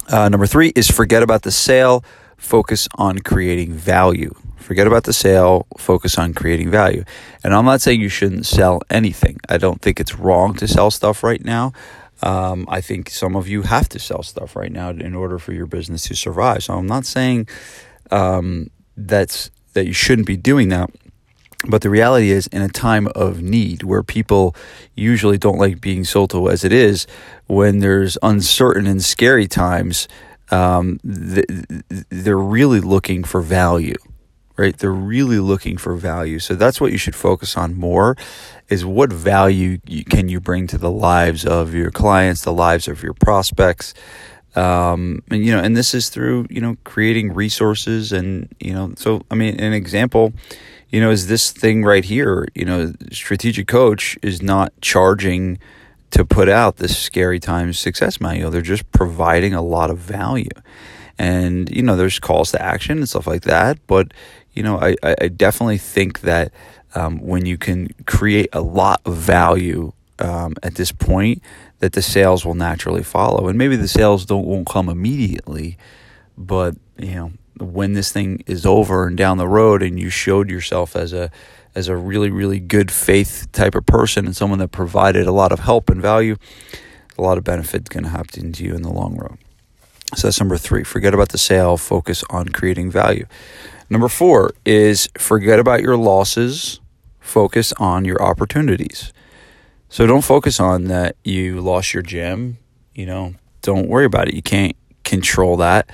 Uh, 0.07 0.29
number 0.29 0.45
three 0.45 0.71
is 0.75 0.89
forget 0.89 1.23
about 1.23 1.41
the 1.41 1.51
sale. 1.51 2.03
Focus 2.37 2.87
on 2.95 3.19
creating 3.19 3.73
value. 3.73 4.33
Forget 4.63 4.87
about 4.87 5.03
the 5.03 5.13
sale. 5.13 5.67
Focus 5.77 6.17
on 6.17 6.33
creating 6.33 6.71
value. 6.71 7.03
And 7.43 7.53
I'm 7.53 7.65
not 7.65 7.81
saying 7.81 8.01
you 8.01 8.09
shouldn't 8.09 8.45
sell 8.45 8.81
anything. 8.89 9.39
I 9.49 9.57
don't 9.57 9.81
think 9.81 9.99
it's 9.99 10.15
wrong 10.15 10.55
to 10.55 10.67
sell 10.67 10.89
stuff 10.89 11.23
right 11.23 11.43
now. 11.43 11.73
Um, 12.21 12.65
I 12.69 12.79
think 12.79 13.09
some 13.09 13.35
of 13.35 13.47
you 13.49 13.63
have 13.63 13.89
to 13.89 13.99
sell 13.99 14.23
stuff 14.23 14.55
right 14.55 14.71
now 14.71 14.89
in 14.89 15.13
order 15.13 15.37
for 15.37 15.51
your 15.51 15.65
business 15.65 16.03
to 16.03 16.15
survive. 16.15 16.63
So 16.63 16.75
I'm 16.75 16.87
not 16.87 17.05
saying 17.05 17.47
um, 18.11 18.69
that's 18.95 19.51
that 19.73 19.85
you 19.85 19.93
shouldn't 19.93 20.27
be 20.27 20.37
doing 20.37 20.69
that. 20.69 20.89
But 21.65 21.81
the 21.81 21.89
reality 21.89 22.29
is, 22.31 22.47
in 22.47 22.61
a 22.61 22.67
time 22.67 23.07
of 23.15 23.41
need 23.41 23.83
where 23.83 24.03
people 24.03 24.53
usually 24.95 25.37
don't 25.37 25.57
like 25.57 25.79
being 25.79 26.03
sold 26.03 26.31
to 26.31 26.49
as 26.49 26.63
it 26.63 26.73
is, 26.73 27.07
when 27.47 27.79
there's 27.79 28.17
uncertain 28.21 28.85
and 28.85 29.03
scary 29.03 29.47
times, 29.47 30.09
um, 30.51 30.99
they're 31.03 32.37
really 32.37 32.81
looking 32.81 33.23
for 33.23 33.41
value, 33.41 33.95
right? 34.63 34.77
They're 34.77 34.91
really 34.91 35.39
looking 35.39 35.77
for 35.77 35.95
value. 35.95 36.39
So 36.39 36.55
that's 36.55 36.79
what 36.79 36.91
you 36.93 36.97
should 36.97 37.15
focus 37.15 37.57
on 37.57 37.75
more 37.75 38.15
is 38.69 38.85
what 38.85 39.11
value 39.11 39.77
can 40.09 40.29
you 40.29 40.39
bring 40.39 40.67
to 40.67 40.77
the 40.77 40.89
lives 40.89 41.45
of 41.45 41.73
your 41.73 41.91
clients, 41.91 42.41
the 42.43 42.53
lives 42.53 42.87
of 42.87 43.03
your 43.03 43.13
prospects. 43.13 43.93
Um, 44.55 45.21
and, 45.29 45.43
you 45.43 45.51
know, 45.51 45.59
and 45.59 45.75
this 45.75 45.93
is 45.93 46.09
through, 46.09 46.47
you 46.49 46.61
know, 46.61 46.77
creating 46.85 47.33
resources 47.33 48.13
and, 48.13 48.47
you 48.59 48.73
know, 48.73 48.93
so, 48.95 49.23
I 49.29 49.35
mean, 49.35 49.59
an 49.59 49.73
example, 49.73 50.31
you 50.89 51.01
know, 51.01 51.11
is 51.11 51.27
this 51.27 51.51
thing 51.51 51.83
right 51.83 52.05
here, 52.05 52.47
you 52.55 52.63
know, 52.63 52.93
strategic 53.11 53.67
coach 53.67 54.17
is 54.21 54.41
not 54.41 54.71
charging 54.79 55.59
to 56.11 56.23
put 56.23 56.47
out 56.47 56.77
this 56.77 56.97
scary 56.97 57.39
times 57.39 57.79
success 57.79 58.21
manual. 58.21 58.49
They're 58.51 58.61
just 58.61 58.89
providing 58.91 59.53
a 59.53 59.61
lot 59.61 59.89
of 59.89 59.97
value. 59.97 60.55
And, 61.17 61.69
you 61.75 61.83
know, 61.83 61.95
there's 61.95 62.19
calls 62.19 62.51
to 62.51 62.61
action 62.61 62.99
and 62.99 63.09
stuff 63.09 63.27
like 63.27 63.43
that. 63.43 63.79
But, 63.87 64.13
you 64.53 64.63
know, 64.63 64.79
I, 64.79 64.95
I 65.03 65.27
definitely 65.27 65.77
think 65.77 66.21
that 66.21 66.51
um, 66.95 67.19
when 67.19 67.45
you 67.45 67.57
can 67.57 67.89
create 68.05 68.49
a 68.53 68.61
lot 68.61 69.01
of 69.05 69.15
value 69.15 69.93
um, 70.19 70.55
at 70.61 70.75
this 70.75 70.91
point, 70.91 71.41
that 71.79 71.93
the 71.93 72.01
sales 72.01 72.45
will 72.45 72.53
naturally 72.53 73.03
follow. 73.03 73.47
And 73.47 73.57
maybe 73.57 73.75
the 73.75 73.87
sales 73.87 74.25
don't 74.25 74.45
won't 74.45 74.67
come 74.67 74.89
immediately, 74.89 75.77
but 76.37 76.75
you 76.97 77.15
know, 77.15 77.31
when 77.59 77.93
this 77.93 78.11
thing 78.11 78.43
is 78.47 78.65
over 78.65 79.07
and 79.07 79.17
down 79.17 79.37
the 79.37 79.47
road 79.47 79.83
and 79.83 79.99
you 79.99 80.09
showed 80.09 80.49
yourself 80.49 80.95
as 80.95 81.13
a 81.13 81.29
as 81.75 81.87
a 81.87 81.95
really 81.95 82.29
really 82.29 82.59
good 82.59 82.91
faith 82.91 83.47
type 83.51 83.75
of 83.75 83.85
person 83.85 84.25
and 84.25 84.35
someone 84.35 84.59
that 84.59 84.69
provided 84.69 85.27
a 85.27 85.31
lot 85.31 85.51
of 85.51 85.59
help 85.59 85.89
and 85.89 86.01
value 86.01 86.35
a 87.17 87.21
lot 87.21 87.37
of 87.37 87.43
benefit 87.43 87.89
going 87.89 88.03
to 88.03 88.09
happen 88.09 88.51
to 88.51 88.63
you 88.63 88.73
in 88.75 88.81
the 88.81 88.91
long 88.91 89.15
run. 89.17 89.37
So 90.15 90.27
that's 90.27 90.39
number 90.39 90.57
3 90.57 90.83
forget 90.83 91.13
about 91.13 91.29
the 91.29 91.37
sale. 91.37 91.77
Focus 91.77 92.23
on 92.29 92.49
creating 92.49 92.91
value 92.91 93.25
number 93.89 94.07
4 94.07 94.53
is 94.65 95.09
forget 95.17 95.59
about 95.59 95.81
your 95.81 95.97
losses 95.97 96.79
focus 97.19 97.73
on 97.73 98.05
your 98.05 98.21
opportunities 98.21 99.13
so 99.89 100.05
don't 100.05 100.23
focus 100.23 100.59
on 100.59 100.85
that 100.85 101.15
you 101.23 101.61
lost 101.61 101.93
your 101.93 102.03
gym 102.03 102.57
you 102.93 103.05
know 103.05 103.33
don't 103.61 103.87
worry 103.87 104.05
about 104.05 104.27
it 104.27 104.33
you 104.33 104.41
can't 104.41 104.75
control 105.03 105.57
that 105.57 105.89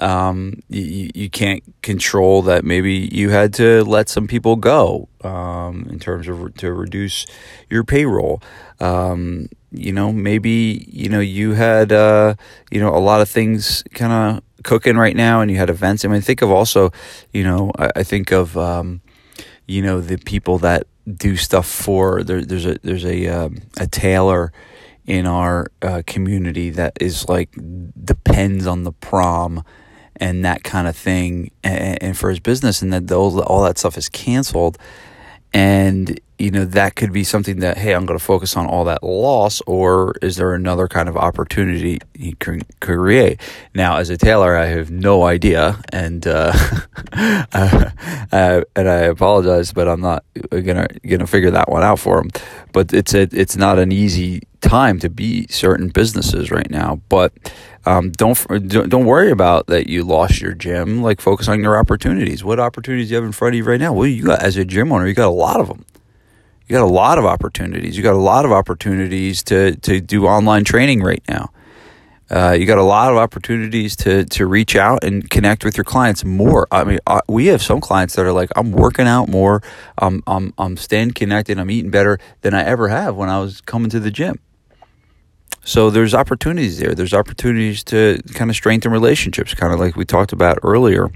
um, 0.00 0.54
you, 0.68 1.10
you 1.14 1.30
can't 1.30 1.62
control 1.82 2.42
that 2.42 2.64
maybe 2.64 3.08
you 3.12 3.30
had 3.30 3.52
to 3.54 3.82
let 3.84 4.08
some 4.08 4.26
people 4.26 4.56
go 4.56 5.08
um, 5.22 5.86
in 5.90 5.98
terms 5.98 6.28
of 6.28 6.54
to 6.56 6.72
reduce 6.72 7.26
your 7.68 7.84
payroll. 7.84 8.40
Um, 8.80 9.48
you 9.72 9.92
know, 9.92 10.12
maybe 10.12 10.86
you 10.88 11.08
know 11.08 11.20
you 11.20 11.52
had 11.52 11.92
uh, 11.92 12.34
you 12.70 12.80
know 12.80 12.94
a 12.94 13.00
lot 13.00 13.20
of 13.20 13.28
things 13.28 13.82
kind 13.94 14.12
of 14.12 14.42
cooking 14.62 14.96
right 14.96 15.16
now 15.16 15.40
and 15.40 15.50
you 15.50 15.56
had 15.56 15.70
events. 15.70 16.04
I 16.04 16.08
mean, 16.08 16.20
think 16.20 16.42
of 16.42 16.50
also, 16.50 16.90
you 17.32 17.44
know, 17.44 17.72
I, 17.78 17.90
I 17.96 18.02
think 18.02 18.32
of, 18.32 18.56
um, 18.56 19.00
you 19.66 19.82
know, 19.82 20.00
the 20.00 20.18
people 20.18 20.58
that 20.58 20.86
do 21.16 21.36
stuff 21.36 21.66
for 21.66 22.22
there, 22.22 22.44
there's 22.44 22.66
a 22.66 22.78
there's 22.82 23.04
a 23.04 23.26
um, 23.28 23.62
a 23.78 23.86
tailor 23.86 24.52
in 25.06 25.26
our 25.26 25.68
uh, 25.80 26.02
community 26.06 26.70
that 26.70 26.92
is 27.00 27.28
like 27.28 27.50
depends 28.04 28.66
on 28.66 28.84
the 28.84 28.92
prom 28.92 29.64
and 30.16 30.44
that 30.44 30.62
kind 30.64 30.86
of 30.86 30.94
thing 30.94 31.50
and, 31.64 32.02
and 32.02 32.18
for 32.18 32.28
his 32.28 32.40
business 32.40 32.82
and 32.82 32.92
that 32.92 33.06
those, 33.06 33.38
all 33.40 33.62
that 33.62 33.78
stuff 33.78 33.96
is 33.96 34.08
canceled 34.10 34.76
and 35.54 36.20
you 36.38 36.50
know 36.50 36.64
that 36.64 36.94
could 36.94 37.12
be 37.12 37.24
something 37.24 37.58
that 37.60 37.76
hey 37.76 37.94
i'm 37.94 38.06
going 38.06 38.18
to 38.18 38.24
focus 38.24 38.56
on 38.56 38.66
all 38.66 38.84
that 38.84 39.02
loss 39.02 39.60
or 39.66 40.14
is 40.22 40.36
there 40.36 40.54
another 40.54 40.86
kind 40.86 41.08
of 41.08 41.16
opportunity 41.16 41.98
he 42.14 42.32
can 42.34 42.62
create? 42.80 43.40
Now 43.74 43.96
as 43.96 44.10
a 44.10 44.16
tailor 44.16 44.56
i 44.56 44.66
have 44.66 44.90
no 44.90 45.24
idea 45.24 45.80
and 45.92 46.26
uh, 46.26 46.52
uh, 47.12 47.90
and 48.76 48.88
i 48.88 49.00
apologize 49.00 49.72
but 49.72 49.88
i'm 49.88 50.00
not 50.00 50.24
gonna 50.50 50.86
gonna 51.06 51.26
figure 51.26 51.50
that 51.50 51.68
one 51.68 51.82
out 51.82 51.98
for 51.98 52.20
him 52.20 52.30
but 52.72 52.92
it's 52.92 53.14
a, 53.14 53.28
it's 53.32 53.56
not 53.56 53.78
an 53.78 53.90
easy 53.90 54.42
time 54.60 54.98
to 54.98 55.08
be 55.08 55.46
certain 55.48 55.88
businesses 55.88 56.50
right 56.50 56.70
now 56.70 57.00
but 57.08 57.32
um, 57.86 58.10
don't 58.10 58.36
don't 58.68 59.06
worry 59.06 59.30
about 59.30 59.68
that 59.68 59.88
you 59.88 60.04
lost 60.04 60.42
your 60.42 60.52
gym. 60.52 61.00
Like 61.00 61.22
focus 61.22 61.48
on 61.48 61.62
your 61.62 61.78
opportunities. 61.78 62.44
What 62.44 62.60
opportunities 62.60 63.08
do 63.08 63.12
you 63.12 63.16
have 63.16 63.24
in 63.24 63.32
front 63.32 63.54
of 63.54 63.56
you 63.56 63.64
right 63.64 63.80
now? 63.80 63.94
Well 63.94 64.06
you 64.06 64.24
got 64.24 64.42
as 64.42 64.58
a 64.58 64.64
gym 64.66 64.92
owner 64.92 65.06
you 65.06 65.14
got 65.14 65.28
a 65.28 65.30
lot 65.30 65.58
of 65.58 65.68
them 65.68 65.86
you 66.68 66.74
got 66.74 66.84
a 66.84 66.86
lot 66.86 67.18
of 67.18 67.24
opportunities. 67.24 67.96
You 67.96 68.02
got 68.02 68.14
a 68.14 68.18
lot 68.18 68.44
of 68.44 68.52
opportunities 68.52 69.42
to 69.44 69.74
to 69.76 70.00
do 70.00 70.26
online 70.26 70.64
training 70.64 71.02
right 71.02 71.22
now. 71.28 71.50
Uh, 72.30 72.54
you 72.58 72.66
got 72.66 72.76
a 72.76 72.82
lot 72.82 73.10
of 73.10 73.16
opportunities 73.16 73.96
to 73.96 74.26
to 74.26 74.44
reach 74.46 74.76
out 74.76 75.02
and 75.02 75.30
connect 75.30 75.64
with 75.64 75.78
your 75.78 75.84
clients 75.84 76.26
more. 76.26 76.68
I 76.70 76.84
mean, 76.84 76.98
uh, 77.06 77.22
we 77.26 77.46
have 77.46 77.62
some 77.62 77.80
clients 77.80 78.16
that 78.16 78.26
are 78.26 78.32
like, 78.32 78.50
I'm 78.54 78.72
working 78.72 79.06
out 79.06 79.28
more. 79.28 79.62
I'm 79.96 80.22
I'm 80.26 80.52
I'm 80.58 80.76
staying 80.76 81.12
connected. 81.12 81.58
I'm 81.58 81.70
eating 81.70 81.90
better 81.90 82.18
than 82.42 82.52
I 82.52 82.64
ever 82.64 82.88
have 82.88 83.16
when 83.16 83.30
I 83.30 83.40
was 83.40 83.62
coming 83.62 83.88
to 83.90 84.00
the 84.00 84.10
gym. 84.10 84.38
So 85.68 85.90
there's 85.90 86.14
opportunities 86.14 86.78
there. 86.78 86.94
There's 86.94 87.12
opportunities 87.12 87.84
to 87.84 88.22
kind 88.32 88.48
of 88.48 88.56
strengthen 88.56 88.90
relationships, 88.90 89.52
kind 89.52 89.74
of 89.74 89.78
like 89.78 89.96
we 89.96 90.06
talked 90.06 90.32
about 90.32 90.58
earlier. 90.62 91.10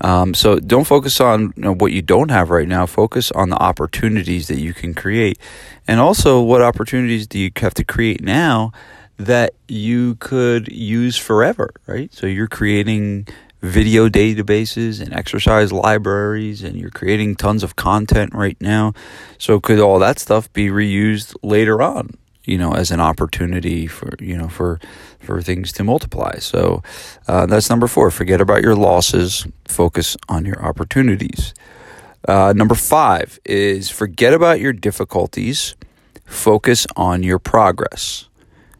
Um, 0.00 0.34
so 0.34 0.58
don't 0.58 0.82
focus 0.82 1.20
on 1.20 1.52
you 1.54 1.62
know, 1.62 1.72
what 1.72 1.92
you 1.92 2.02
don't 2.02 2.32
have 2.32 2.50
right 2.50 2.66
now. 2.66 2.86
Focus 2.86 3.30
on 3.30 3.48
the 3.48 3.56
opportunities 3.62 4.48
that 4.48 4.58
you 4.58 4.74
can 4.74 4.92
create, 4.92 5.38
and 5.86 6.00
also 6.00 6.42
what 6.42 6.62
opportunities 6.62 7.28
do 7.28 7.38
you 7.38 7.52
have 7.58 7.74
to 7.74 7.84
create 7.84 8.24
now 8.24 8.72
that 9.18 9.54
you 9.68 10.16
could 10.16 10.66
use 10.66 11.16
forever. 11.16 11.70
Right. 11.86 12.12
So 12.12 12.26
you're 12.26 12.48
creating 12.48 13.28
video 13.62 14.08
databases 14.08 15.00
and 15.00 15.14
exercise 15.14 15.72
libraries, 15.72 16.64
and 16.64 16.74
you're 16.74 16.90
creating 16.90 17.36
tons 17.36 17.62
of 17.62 17.76
content 17.76 18.34
right 18.34 18.60
now. 18.60 18.94
So 19.38 19.60
could 19.60 19.78
all 19.78 20.00
that 20.00 20.18
stuff 20.18 20.52
be 20.52 20.70
reused 20.70 21.36
later 21.44 21.80
on? 21.80 22.16
You 22.46 22.56
know 22.56 22.72
as 22.72 22.90
an 22.90 23.00
opportunity 23.00 23.86
for 23.86 24.10
you 24.20 24.36
know 24.36 24.48
for 24.48 24.80
for 25.20 25.42
things 25.42 25.72
to 25.72 25.84
multiply. 25.84 26.38
So 26.38 26.82
uh, 27.28 27.46
that's 27.46 27.68
number 27.68 27.86
four 27.86 28.10
forget 28.10 28.40
about 28.40 28.62
your 28.62 28.74
losses 28.74 29.46
focus 29.68 30.16
on 30.28 30.46
your 30.46 30.64
opportunities. 30.64 31.52
Uh, 32.26 32.52
number 32.56 32.74
five 32.74 33.38
is 33.44 33.90
forget 33.90 34.32
about 34.32 34.60
your 34.60 34.72
difficulties 34.72 35.76
focus 36.24 36.86
on 36.96 37.22
your 37.22 37.38
progress. 37.38 38.28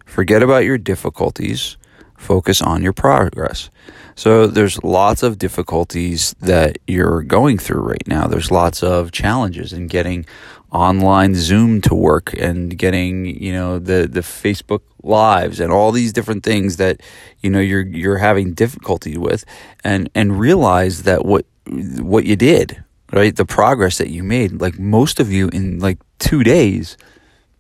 Forget 0.04 0.42
about 0.42 0.64
your 0.64 0.78
difficulties 0.78 1.76
focus 2.16 2.62
on 2.62 2.82
your 2.82 2.92
progress. 2.92 3.70
So 4.14 4.46
there's 4.46 4.82
lots 4.82 5.22
of 5.22 5.36
difficulties 5.38 6.34
that 6.40 6.78
you're 6.86 7.22
going 7.22 7.58
through 7.58 7.82
right 7.82 8.06
now. 8.06 8.26
There's 8.26 8.50
lots 8.50 8.82
of 8.82 9.12
challenges 9.12 9.74
in 9.74 9.88
getting 9.88 10.24
online 10.72 11.34
Zoom 11.34 11.80
to 11.82 11.94
work 11.94 12.34
and 12.38 12.76
getting 12.76 13.24
you 13.24 13.52
know 13.52 13.78
the 13.78 14.08
the 14.10 14.20
Facebook 14.20 14.82
lives 15.02 15.60
and 15.60 15.72
all 15.72 15.92
these 15.92 16.12
different 16.12 16.42
things 16.42 16.76
that 16.76 17.00
you 17.40 17.50
know 17.50 17.60
you're 17.60 17.86
you're 17.86 18.18
having 18.18 18.54
difficulty 18.54 19.16
with 19.16 19.44
and 19.84 20.10
and 20.14 20.38
realize 20.40 21.04
that 21.04 21.24
what 21.24 21.46
what 21.66 22.24
you 22.24 22.36
did 22.36 22.82
right? 23.12 23.36
The 23.36 23.44
progress 23.44 23.98
that 23.98 24.10
you 24.10 24.22
made. 24.22 24.60
Like 24.60 24.78
most 24.78 25.20
of 25.20 25.32
you 25.32 25.48
in 25.48 25.78
like 25.78 25.98
2 26.18 26.42
days 26.42 26.96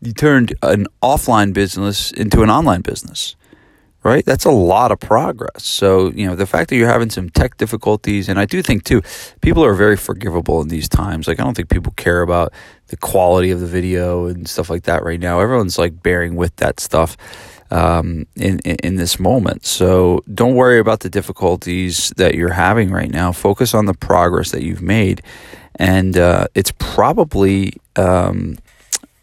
you 0.00 0.12
turned 0.12 0.54
an 0.62 0.86
offline 1.02 1.52
business 1.52 2.10
into 2.12 2.42
an 2.42 2.50
online 2.50 2.82
business 2.82 3.34
right? 4.06 4.24
That's 4.24 4.44
a 4.44 4.52
lot 4.52 4.92
of 4.92 5.00
progress. 5.00 5.66
So, 5.66 6.12
you 6.12 6.28
know, 6.28 6.36
the 6.36 6.46
fact 6.46 6.70
that 6.70 6.76
you're 6.76 6.88
having 6.88 7.10
some 7.10 7.28
tech 7.28 7.56
difficulties, 7.56 8.28
and 8.28 8.38
I 8.38 8.44
do 8.44 8.62
think 8.62 8.84
too, 8.84 9.02
people 9.40 9.64
are 9.64 9.74
very 9.74 9.96
forgivable 9.96 10.60
in 10.60 10.68
these 10.68 10.88
times. 10.88 11.26
Like, 11.26 11.40
I 11.40 11.42
don't 11.42 11.56
think 11.56 11.68
people 11.68 11.92
care 11.96 12.22
about 12.22 12.52
the 12.86 12.96
quality 12.96 13.50
of 13.50 13.58
the 13.58 13.66
video 13.66 14.26
and 14.26 14.48
stuff 14.48 14.70
like 14.70 14.84
that 14.84 15.02
right 15.02 15.18
now. 15.18 15.40
Everyone's 15.40 15.76
like 15.76 16.04
bearing 16.04 16.36
with 16.36 16.54
that 16.56 16.78
stuff 16.78 17.16
um, 17.72 18.28
in, 18.36 18.60
in, 18.60 18.76
in 18.84 18.94
this 18.94 19.18
moment. 19.18 19.66
So, 19.66 20.22
don't 20.32 20.54
worry 20.54 20.78
about 20.78 21.00
the 21.00 21.10
difficulties 21.10 22.12
that 22.16 22.36
you're 22.36 22.52
having 22.52 22.92
right 22.92 23.10
now. 23.10 23.32
Focus 23.32 23.74
on 23.74 23.86
the 23.86 23.94
progress 23.94 24.52
that 24.52 24.62
you've 24.62 24.82
made, 24.82 25.20
and 25.74 26.16
uh, 26.16 26.46
it's 26.54 26.72
probably 26.78 27.72
um, 27.96 28.56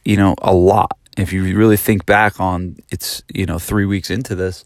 you 0.04 0.18
know 0.18 0.36
a 0.42 0.54
lot 0.54 0.98
if 1.18 1.32
you 1.32 1.56
really 1.56 1.78
think 1.78 2.06
back 2.06 2.40
on 2.40 2.78
it's 2.90 3.24
you 3.34 3.46
know 3.46 3.60
three 3.60 3.86
weeks 3.86 4.10
into 4.10 4.36
this 4.36 4.64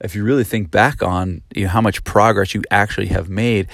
if 0.00 0.14
you 0.14 0.22
really 0.22 0.44
think 0.44 0.70
back 0.70 1.02
on 1.02 1.42
you 1.54 1.64
know 1.64 1.70
how 1.70 1.80
much 1.80 2.04
progress 2.04 2.54
you 2.54 2.62
actually 2.70 3.06
have 3.08 3.28
made 3.28 3.66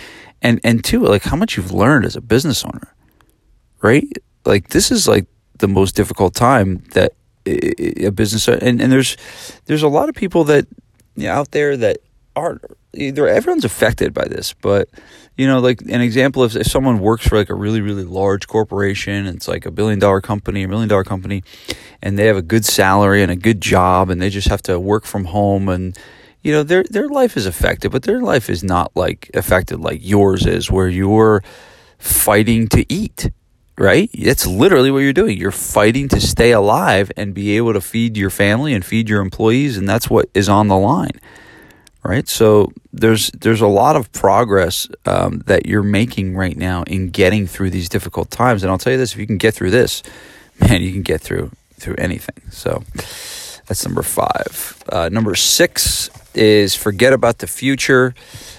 and 0.42 0.60
and 0.64 0.84
two 0.84 1.00
like 1.00 1.22
how 1.22 1.36
much 1.36 1.56
you've 1.56 1.72
learned 1.72 2.04
as 2.04 2.16
a 2.16 2.20
business 2.20 2.64
owner 2.64 2.94
right? 3.84 4.08
Like 4.46 4.70
this 4.70 4.90
is 4.90 5.06
like 5.06 5.26
the 5.58 5.68
most 5.68 5.94
difficult 5.94 6.34
time 6.34 6.82
that 6.94 7.12
a 7.46 8.10
business 8.10 8.48
and, 8.48 8.80
and 8.80 8.90
there's 8.90 9.16
there's 9.66 9.82
a 9.82 9.88
lot 9.88 10.08
of 10.08 10.14
people 10.14 10.44
that 10.44 10.66
you 11.16 11.26
know, 11.26 11.32
out 11.32 11.50
there 11.50 11.76
that 11.76 11.98
aren't 12.36 12.64
either 12.94 13.26
everyone's 13.28 13.64
affected 13.64 14.12
by 14.12 14.24
this 14.24 14.52
but 14.54 14.88
you 15.36 15.46
know, 15.48 15.58
like 15.58 15.80
an 15.82 16.00
example 16.00 16.42
of 16.42 16.56
if 16.56 16.66
someone 16.66 17.00
works 17.00 17.26
for 17.26 17.36
like 17.36 17.50
a 17.50 17.54
really, 17.54 17.80
really 17.80 18.04
large 18.04 18.46
corporation, 18.46 19.26
it's 19.26 19.48
like 19.48 19.66
a 19.66 19.70
billion 19.70 19.98
dollar 19.98 20.20
company, 20.20 20.62
a 20.62 20.68
million 20.68 20.88
dollar 20.88 21.04
company, 21.04 21.42
and 22.00 22.18
they 22.18 22.26
have 22.26 22.36
a 22.36 22.42
good 22.42 22.64
salary 22.64 23.22
and 23.22 23.32
a 23.32 23.36
good 23.36 23.60
job, 23.60 24.10
and 24.10 24.22
they 24.22 24.30
just 24.30 24.48
have 24.48 24.62
to 24.62 24.78
work 24.78 25.04
from 25.04 25.26
home, 25.26 25.68
and 25.68 25.98
you 26.42 26.52
know, 26.52 26.62
their 26.62 26.84
their 26.84 27.08
life 27.08 27.36
is 27.36 27.46
affected, 27.46 27.90
but 27.90 28.04
their 28.04 28.20
life 28.20 28.48
is 28.48 28.62
not 28.62 28.92
like 28.94 29.30
affected 29.34 29.80
like 29.80 30.00
yours 30.02 30.46
is, 30.46 30.70
where 30.70 30.88
you're 30.88 31.42
fighting 31.98 32.68
to 32.68 32.92
eat. 32.92 33.30
Right? 33.76 34.08
That's 34.16 34.46
literally 34.46 34.92
what 34.92 35.00
you're 35.00 35.12
doing. 35.12 35.36
You're 35.36 35.50
fighting 35.50 36.06
to 36.10 36.20
stay 36.20 36.52
alive 36.52 37.10
and 37.16 37.34
be 37.34 37.56
able 37.56 37.72
to 37.72 37.80
feed 37.80 38.16
your 38.16 38.30
family 38.30 38.72
and 38.72 38.84
feed 38.84 39.08
your 39.08 39.20
employees, 39.20 39.76
and 39.76 39.88
that's 39.88 40.08
what 40.08 40.30
is 40.32 40.48
on 40.48 40.68
the 40.68 40.76
line 40.76 41.18
right? 42.04 42.28
So 42.28 42.72
there's 42.92 43.30
there's 43.30 43.60
a 43.60 43.66
lot 43.66 43.96
of 43.96 44.12
progress 44.12 44.88
um, 45.06 45.42
that 45.46 45.66
you're 45.66 45.82
making 45.82 46.36
right 46.36 46.56
now 46.56 46.82
in 46.84 47.10
getting 47.10 47.46
through 47.46 47.70
these 47.70 47.88
difficult 47.88 48.30
times. 48.30 48.62
And 48.62 48.70
I'll 48.70 48.78
tell 48.78 48.92
you 48.92 48.98
this: 48.98 49.12
if 49.12 49.18
you 49.18 49.26
can 49.26 49.38
get 49.38 49.54
through 49.54 49.70
this, 49.70 50.02
man, 50.60 50.82
you 50.82 50.92
can 50.92 51.02
get 51.02 51.20
through 51.20 51.50
through 51.74 51.96
anything. 51.96 52.50
So 52.50 52.82
that's 53.66 53.84
number 53.84 54.02
five. 54.02 54.82
Uh, 54.88 55.08
number 55.10 55.34
six 55.34 56.10
is 56.34 56.74
forget 56.74 57.12
about 57.12 57.38
the 57.38 57.46
future. 57.46 58.14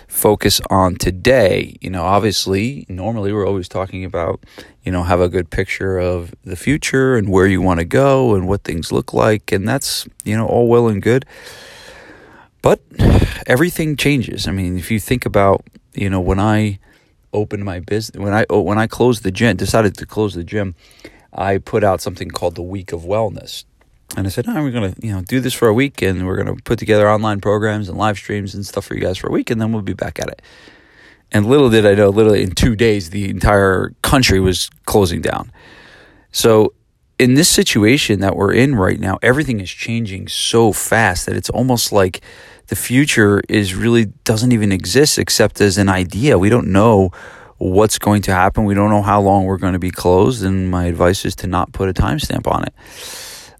Focus 0.08 0.62
on 0.70 0.96
today. 0.96 1.76
You 1.82 1.90
know, 1.90 2.04
obviously, 2.04 2.86
normally 2.88 3.34
we're 3.34 3.46
always 3.46 3.68
talking 3.68 4.06
about, 4.06 4.40
you 4.86 4.92
know, 4.92 5.04
have 5.04 5.20
a 5.20 5.28
good 5.28 5.50
picture 5.50 5.98
of 5.98 6.34
the 6.46 6.56
future 6.56 7.18
and 7.18 7.28
where 7.28 7.46
you 7.46 7.62
want 7.62 7.82
to 7.82 7.86
go 7.86 8.34
and 8.34 8.48
what 8.48 8.64
things 8.64 8.94
look 8.94 9.14
like. 9.14 9.52
And 9.52 9.68
that's, 9.68 10.08
you 10.24 10.38
know, 10.38 10.48
all 10.48 10.70
well 10.70 10.88
and 10.88 11.02
good 11.02 11.26
but 12.66 12.82
everything 13.48 13.96
changes. 13.96 14.48
I 14.48 14.52
mean, 14.52 14.78
if 14.78 14.92
you 14.92 15.00
think 15.00 15.26
about, 15.26 15.66
you 15.94 16.10
know, 16.10 16.20
when 16.20 16.40
I 16.40 16.80
opened 17.34 17.66
my 17.66 17.80
business, 17.80 18.22
when 18.22 18.34
I 18.34 18.46
oh, 18.50 18.62
when 18.62 18.78
I 18.78 18.88
closed 18.88 19.24
the 19.24 19.32
gym, 19.32 19.58
decided 19.58 19.96
to 19.98 20.06
close 20.06 20.34
the 20.34 20.44
gym, 20.44 20.76
I 21.34 21.58
put 21.58 21.84
out 21.84 22.02
something 22.02 22.30
called 22.30 22.56
the 22.56 22.62
Week 22.62 22.92
of 22.92 23.02
Wellness. 23.02 23.66
And 24.16 24.28
I 24.28 24.30
said, 24.30 24.46
oh, 24.48 24.62
we're 24.62 24.72
going 24.72 24.94
to, 24.94 25.06
you 25.06 25.12
know, 25.12 25.22
do 25.22 25.40
this 25.40 25.54
for 25.54 25.68
a 25.68 25.74
week 25.74 26.02
and 26.02 26.26
we're 26.26 26.42
going 26.42 26.56
to 26.56 26.64
put 26.64 26.80
together 26.80 27.10
online 27.10 27.42
programs 27.42 27.90
and 27.90 27.98
live 27.98 28.18
streams 28.18 28.54
and 28.54 28.66
stuff 28.66 28.86
for 28.86 28.94
you 28.94 29.02
guys 29.02 29.18
for 29.18 29.28
a 29.28 29.32
week 29.32 29.50
and 29.50 29.60
then 29.60 29.74
we'll 29.74 29.82
be 29.82 29.94
back 29.94 30.20
at 30.20 30.30
it. 30.30 30.42
And 31.32 31.48
little 31.48 31.70
did 31.70 31.86
I 31.86 31.96
know, 31.96 32.10
literally 32.10 32.44
in 32.44 32.52
two 32.52 32.76
days, 32.76 33.10
the 33.10 33.30
entire 33.30 33.94
country 34.04 34.40
was 34.40 34.70
closing 34.86 35.22
down. 35.22 35.52
So 36.32 36.74
in 37.18 37.34
this 37.34 37.50
situation 37.50 38.20
that 38.20 38.36
we're 38.36 38.54
in 38.54 38.76
right 38.76 39.00
now, 39.00 39.18
everything 39.22 39.60
is 39.60 39.70
changing 39.70 40.28
so 40.28 40.72
fast 40.72 41.26
that 41.26 41.36
it's 41.36 41.50
almost 41.50 41.92
like 41.92 42.22
the 42.68 42.76
future 42.76 43.42
is 43.50 43.76
really 43.76 44.06
doesn't 44.24 44.52
even 44.52 44.72
exist 44.72 45.18
except 45.18 45.62
as 45.62 45.78
an 45.78 45.90
idea. 45.90 46.38
We 46.38 46.50
don't 46.50 46.72
know 46.72 47.12
what's 47.58 47.98
going 47.98 48.22
to 48.24 48.34
happen. 48.34 48.66
We 48.66 48.74
don't 48.74 48.90
know 48.90 49.02
how 49.02 49.22
long 49.22 49.46
we're 49.46 49.58
going 49.58 49.74
to 49.74 49.80
be 49.80 49.92
closed. 49.92 50.44
And 50.44 50.70
my 50.70 50.86
advice 50.86 51.26
is 51.26 51.36
to 51.38 51.48
not 51.48 51.72
put 51.72 51.90
a 51.90 51.94
timestamp 51.94 52.48
on 52.48 52.66
it. 52.66 52.74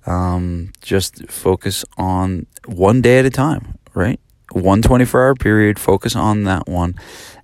Um, 0.08 0.74
just 0.82 1.28
focus 1.30 1.86
on 1.98 2.46
one 2.66 3.02
day 3.02 3.20
at 3.20 3.26
a 3.26 3.30
time, 3.30 3.78
right? 3.94 4.20
one 4.52 4.82
24 4.82 5.22
hour 5.22 5.36
period, 5.36 5.80
focus 5.80 6.16
on 6.16 6.44
that 6.44 6.68
one, 6.68 6.96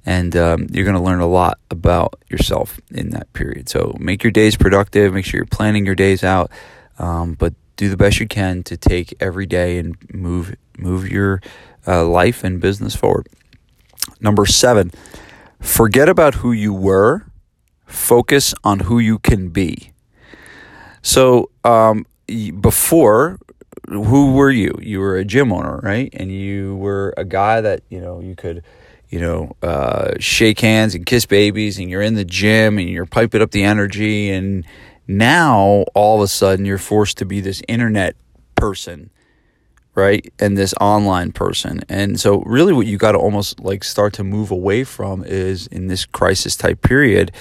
and 0.05 0.35
um, 0.35 0.67
you're 0.71 0.85
going 0.85 0.95
to 0.95 1.01
learn 1.01 1.19
a 1.19 1.27
lot 1.27 1.59
about 1.69 2.15
yourself 2.29 2.79
in 2.89 3.09
that 3.11 3.31
period. 3.33 3.69
So 3.69 3.95
make 3.99 4.23
your 4.23 4.31
days 4.31 4.55
productive, 4.55 5.13
make 5.13 5.25
sure 5.25 5.39
you're 5.39 5.45
planning 5.45 5.85
your 5.85 5.95
days 5.95 6.23
out, 6.23 6.51
um, 6.99 7.33
but 7.33 7.53
do 7.81 7.89
the 7.89 7.97
best 7.97 8.19
you 8.19 8.27
can 8.27 8.61
to 8.61 8.77
take 8.77 9.15
every 9.19 9.47
day 9.47 9.79
and 9.79 9.97
move 10.13 10.55
move 10.77 11.09
your 11.09 11.41
uh, 11.87 12.05
life 12.05 12.43
and 12.43 12.61
business 12.61 12.95
forward. 12.95 13.27
Number 14.19 14.45
seven, 14.45 14.91
forget 15.59 16.07
about 16.07 16.35
who 16.35 16.51
you 16.51 16.75
were, 16.75 17.25
focus 17.87 18.53
on 18.63 18.81
who 18.81 18.99
you 18.99 19.17
can 19.17 19.49
be. 19.49 19.93
So 21.01 21.49
um, 21.63 22.05
before 22.59 23.39
who 23.87 24.33
were 24.33 24.51
you? 24.51 24.77
You 24.79 24.99
were 24.99 25.17
a 25.17 25.25
gym 25.25 25.51
owner, 25.51 25.77
right? 25.77 26.09
And 26.13 26.31
you 26.31 26.75
were 26.75 27.15
a 27.17 27.25
guy 27.25 27.61
that, 27.61 27.81
you 27.89 27.99
know, 27.99 28.19
you 28.19 28.35
could, 28.35 28.63
you 29.09 29.19
know, 29.19 29.55
uh, 29.63 30.13
shake 30.19 30.59
hands 30.59 30.93
and 30.93 31.03
kiss 31.03 31.25
babies 31.25 31.79
and 31.79 31.89
you're 31.89 32.03
in 32.03 32.13
the 32.13 32.25
gym 32.25 32.77
and 32.77 32.87
you're 32.87 33.07
piping 33.07 33.41
up 33.41 33.49
the 33.49 33.63
energy. 33.63 34.29
And 34.29 34.65
now 35.17 35.85
all 35.93 36.17
of 36.17 36.23
a 36.23 36.27
sudden 36.27 36.65
you're 36.65 36.77
forced 36.77 37.17
to 37.17 37.25
be 37.25 37.39
this 37.39 37.61
internet 37.67 38.15
person 38.55 39.09
right? 39.93 40.31
And 40.39 40.57
this 40.57 40.73
online 40.79 41.31
person. 41.31 41.81
And 41.89 42.19
so 42.19 42.41
really 42.41 42.73
what 42.73 42.87
you 42.87 42.97
got 42.97 43.11
to 43.11 43.17
almost 43.17 43.59
like 43.59 43.83
start 43.83 44.13
to 44.13 44.23
move 44.23 44.51
away 44.51 44.83
from 44.83 45.23
is 45.23 45.67
in 45.67 45.87
this 45.87 46.05
crisis 46.05 46.55
type 46.55 46.81
period 46.81 47.31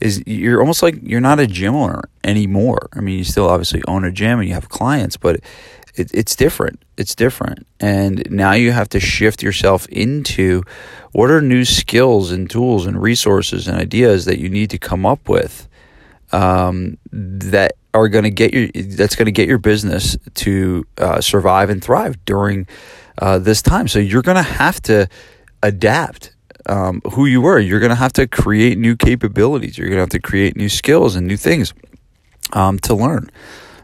is 0.00 0.22
you're 0.26 0.60
almost 0.60 0.82
like 0.82 0.96
you're 1.02 1.20
not 1.20 1.38
a 1.38 1.46
gym 1.46 1.74
owner 1.74 2.02
anymore. 2.24 2.88
I 2.94 3.00
mean, 3.00 3.18
you 3.18 3.24
still 3.24 3.48
obviously 3.48 3.82
own 3.86 4.04
a 4.04 4.10
gym 4.10 4.40
and 4.40 4.48
you 4.48 4.54
have 4.54 4.68
clients, 4.68 5.16
but 5.16 5.36
it, 5.94 6.10
it's 6.12 6.34
different. 6.34 6.82
It's 6.96 7.14
different. 7.14 7.66
And 7.78 8.28
now 8.30 8.52
you 8.52 8.72
have 8.72 8.88
to 8.90 9.00
shift 9.00 9.42
yourself 9.42 9.86
into 9.88 10.62
what 11.12 11.30
are 11.30 11.40
new 11.40 11.64
skills 11.64 12.32
and 12.32 12.50
tools 12.50 12.86
and 12.86 13.00
resources 13.00 13.68
and 13.68 13.78
ideas 13.78 14.24
that 14.24 14.38
you 14.38 14.48
need 14.48 14.70
to 14.70 14.78
come 14.78 15.06
up 15.06 15.28
with 15.28 15.68
um, 16.32 16.98
that 17.12 17.72
are 17.92 18.08
going 18.08 18.24
to 18.24 18.30
get 18.30 18.52
your 18.54 18.68
that's 18.96 19.16
going 19.16 19.26
to 19.26 19.32
get 19.32 19.48
your 19.48 19.58
business 19.58 20.16
to 20.34 20.86
uh, 20.98 21.20
survive 21.20 21.70
and 21.70 21.82
thrive 21.82 22.24
during 22.24 22.66
uh, 23.18 23.38
this 23.38 23.62
time. 23.62 23.88
So 23.88 23.98
you're 23.98 24.22
going 24.22 24.36
to 24.36 24.42
have 24.42 24.80
to 24.82 25.08
adapt 25.62 26.34
um, 26.66 27.02
who 27.12 27.26
you 27.26 27.40
were. 27.40 27.58
You're 27.58 27.80
going 27.80 27.90
to 27.90 27.96
have 27.96 28.12
to 28.14 28.26
create 28.26 28.78
new 28.78 28.96
capabilities. 28.96 29.76
You're 29.76 29.88
going 29.88 29.96
to 29.96 30.02
have 30.02 30.10
to 30.10 30.20
create 30.20 30.56
new 30.56 30.68
skills 30.68 31.16
and 31.16 31.26
new 31.26 31.36
things 31.36 31.74
um, 32.52 32.78
to 32.80 32.94
learn. 32.94 33.30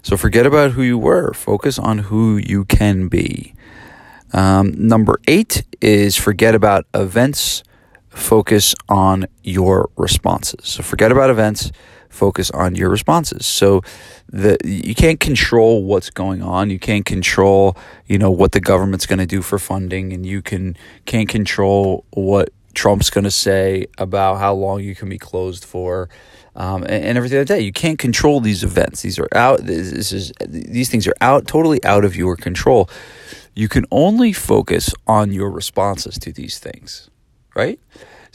So 0.02 0.16
forget 0.16 0.46
about 0.46 0.72
who 0.72 0.82
you 0.82 0.98
were. 0.98 1.32
Focus 1.32 1.78
on 1.78 1.98
who 1.98 2.36
you 2.36 2.64
can 2.64 3.08
be. 3.08 3.54
Um, 4.32 4.72
number 4.76 5.18
eight 5.26 5.64
is 5.80 6.16
forget 6.16 6.54
about 6.54 6.86
events. 6.94 7.64
Focus 8.08 8.74
on 8.88 9.26
your 9.42 9.90
responses. 9.96 10.68
So 10.68 10.82
forget 10.82 11.10
about 11.10 11.30
events 11.30 11.72
focus 12.08 12.50
on 12.50 12.74
your 12.74 12.88
responses. 12.88 13.46
So 13.46 13.82
the 14.28 14.58
you 14.64 14.94
can't 14.94 15.20
control 15.20 15.84
what's 15.84 16.10
going 16.10 16.42
on. 16.42 16.70
You 16.70 16.78
can't 16.78 17.04
control, 17.04 17.76
you 18.06 18.18
know, 18.18 18.30
what 18.30 18.52
the 18.52 18.60
government's 18.60 19.06
going 19.06 19.18
to 19.18 19.26
do 19.26 19.42
for 19.42 19.58
funding 19.58 20.12
and 20.12 20.24
you 20.24 20.42
can 20.42 20.76
can't 21.04 21.28
control 21.28 22.04
what 22.10 22.50
Trump's 22.74 23.10
going 23.10 23.24
to 23.24 23.30
say 23.30 23.86
about 23.98 24.36
how 24.36 24.54
long 24.54 24.80
you 24.80 24.94
can 24.94 25.08
be 25.08 25.18
closed 25.18 25.64
for. 25.64 26.08
Um, 26.54 26.84
and, 26.84 27.04
and, 27.04 27.18
everything 27.18 27.38
like 27.38 27.48
that. 27.48 27.62
You 27.62 27.72
can't 27.72 27.98
control 27.98 28.40
these 28.40 28.64
events. 28.64 29.02
These 29.02 29.18
are 29.18 29.28
out. 29.32 29.60
This 29.66 30.10
is 30.10 30.32
these 30.46 30.88
things 30.88 31.06
are 31.06 31.14
out, 31.20 31.46
totally 31.46 31.84
out 31.84 32.02
of 32.02 32.16
your 32.16 32.34
control. 32.34 32.88
You 33.54 33.68
can 33.68 33.84
only 33.90 34.32
focus 34.32 34.94
on 35.06 35.32
your 35.32 35.50
responses 35.50 36.18
to 36.20 36.32
these 36.32 36.58
things, 36.58 37.10
right? 37.54 37.78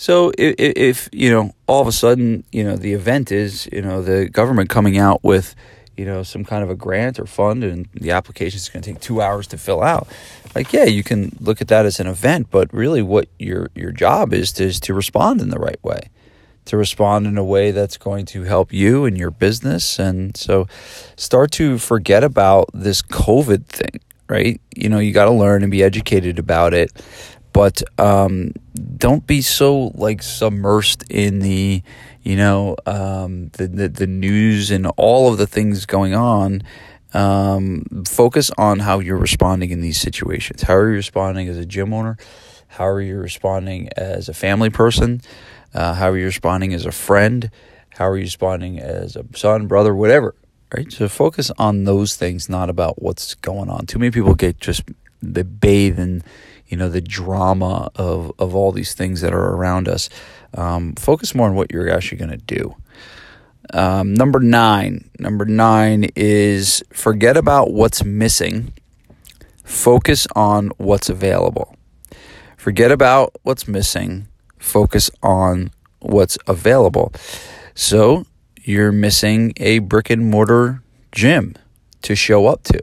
So 0.01 0.31
if, 0.35 0.55
if, 0.57 1.09
you 1.11 1.29
know 1.29 1.53
all 1.67 1.79
of 1.79 1.87
a 1.87 1.91
sudden 1.91 2.43
you 2.51 2.63
know 2.63 2.75
the 2.75 2.93
event 2.93 3.31
is 3.31 3.69
you 3.71 3.83
know 3.83 4.01
the 4.01 4.27
government 4.29 4.67
coming 4.67 4.97
out 4.97 5.23
with 5.23 5.53
you 5.95 6.05
know 6.05 6.23
some 6.23 6.43
kind 6.43 6.63
of 6.63 6.71
a 6.71 6.75
grant 6.75 7.19
or 7.19 7.27
fund 7.27 7.63
and 7.63 7.87
the 7.93 8.09
application 8.09 8.57
is 8.57 8.67
going 8.67 8.81
to 8.81 8.93
take 8.93 8.99
two 8.99 9.21
hours 9.21 9.45
to 9.45 9.59
fill 9.59 9.83
out, 9.83 10.07
like 10.55 10.73
yeah 10.73 10.85
you 10.85 11.03
can 11.03 11.37
look 11.39 11.61
at 11.61 11.67
that 11.67 11.85
as 11.85 11.99
an 11.99 12.07
event, 12.07 12.47
but 12.49 12.73
really 12.73 13.03
what 13.03 13.27
your 13.37 13.69
your 13.75 13.91
job 13.91 14.33
is 14.33 14.51
to, 14.53 14.63
is 14.63 14.79
to 14.79 14.95
respond 14.95 15.39
in 15.39 15.49
the 15.49 15.59
right 15.59 15.83
way, 15.83 16.09
to 16.65 16.77
respond 16.77 17.27
in 17.27 17.37
a 17.37 17.43
way 17.43 17.69
that's 17.69 17.97
going 17.97 18.25
to 18.25 18.41
help 18.41 18.73
you 18.73 19.05
and 19.05 19.19
your 19.19 19.29
business, 19.29 19.99
and 19.99 20.35
so 20.35 20.67
start 21.15 21.51
to 21.51 21.77
forget 21.77 22.23
about 22.23 22.71
this 22.73 23.03
COVID 23.03 23.67
thing 23.67 23.99
right? 24.27 24.61
You 24.73 24.87
know, 24.87 24.99
you 24.99 25.11
got 25.11 25.25
to 25.25 25.31
learn 25.31 25.61
and 25.61 25.69
be 25.69 25.83
educated 25.83 26.39
about 26.39 26.73
it 26.73 26.89
but 27.53 27.81
um, 27.99 28.53
don't 28.97 29.25
be 29.27 29.41
so 29.41 29.91
like 29.95 30.21
submersed 30.21 31.03
in 31.09 31.39
the 31.39 31.83
you 32.23 32.35
know 32.35 32.75
um, 32.85 33.49
the, 33.53 33.67
the, 33.67 33.89
the 33.89 34.07
news 34.07 34.71
and 34.71 34.87
all 34.97 35.31
of 35.31 35.37
the 35.37 35.47
things 35.47 35.85
going 35.85 36.13
on. 36.13 36.63
Um, 37.13 37.83
focus 38.07 38.51
on 38.57 38.79
how 38.79 38.99
you're 38.99 39.17
responding 39.17 39.71
in 39.71 39.81
these 39.81 39.99
situations. 39.99 40.61
How 40.61 40.75
are 40.75 40.89
you 40.89 40.95
responding 40.95 41.49
as 41.49 41.57
a 41.57 41.65
gym 41.65 41.93
owner? 41.93 42.15
How 42.69 42.87
are 42.87 43.01
you 43.01 43.17
responding 43.17 43.89
as 43.97 44.29
a 44.29 44.33
family 44.33 44.69
person? 44.69 45.21
Uh, 45.73 45.93
how 45.93 46.09
are 46.09 46.17
you 46.17 46.23
responding 46.23 46.73
as 46.73 46.85
a 46.85 46.91
friend? 46.91 47.51
How 47.89 48.07
are 48.07 48.15
you 48.15 48.23
responding 48.23 48.79
as 48.79 49.17
a 49.17 49.25
son 49.35 49.67
brother 49.67 49.93
whatever 49.93 50.35
right? 50.75 50.91
So 50.91 51.07
focus 51.07 51.51
on 51.57 51.83
those 51.83 52.15
things 52.15 52.49
not 52.49 52.69
about 52.69 53.01
what's 53.01 53.35
going 53.35 53.69
on. 53.69 53.85
Too 53.85 53.99
many 53.99 54.11
people 54.11 54.35
get 54.35 54.59
just 54.59 54.83
they 55.21 55.43
bathe 55.43 55.99
in 55.99 56.23
you 56.71 56.77
know 56.77 56.89
the 56.89 57.01
drama 57.01 57.91
of 57.95 58.31
of 58.39 58.55
all 58.55 58.71
these 58.71 58.93
things 58.93 59.21
that 59.21 59.33
are 59.33 59.49
around 59.55 59.87
us. 59.87 60.09
Um, 60.53 60.95
focus 60.95 61.35
more 61.35 61.47
on 61.47 61.55
what 61.55 61.71
you're 61.71 61.89
actually 61.89 62.17
going 62.17 62.31
to 62.31 62.37
do. 62.37 62.75
Um, 63.73 64.13
number 64.13 64.39
nine. 64.39 65.09
Number 65.19 65.45
nine 65.45 66.09
is 66.15 66.81
forget 66.91 67.37
about 67.37 67.71
what's 67.71 68.03
missing. 68.03 68.73
Focus 69.63 70.25
on 70.35 70.69
what's 70.77 71.09
available. 71.09 71.75
Forget 72.57 72.91
about 72.91 73.35
what's 73.43 73.67
missing. 73.67 74.27
Focus 74.57 75.11
on 75.21 75.71
what's 75.99 76.37
available. 76.47 77.13
So 77.75 78.25
you're 78.63 78.91
missing 78.91 79.53
a 79.57 79.79
brick 79.79 80.09
and 80.09 80.29
mortar 80.29 80.83
gym 81.11 81.55
to 82.03 82.15
show 82.15 82.47
up 82.47 82.63
to. 82.63 82.79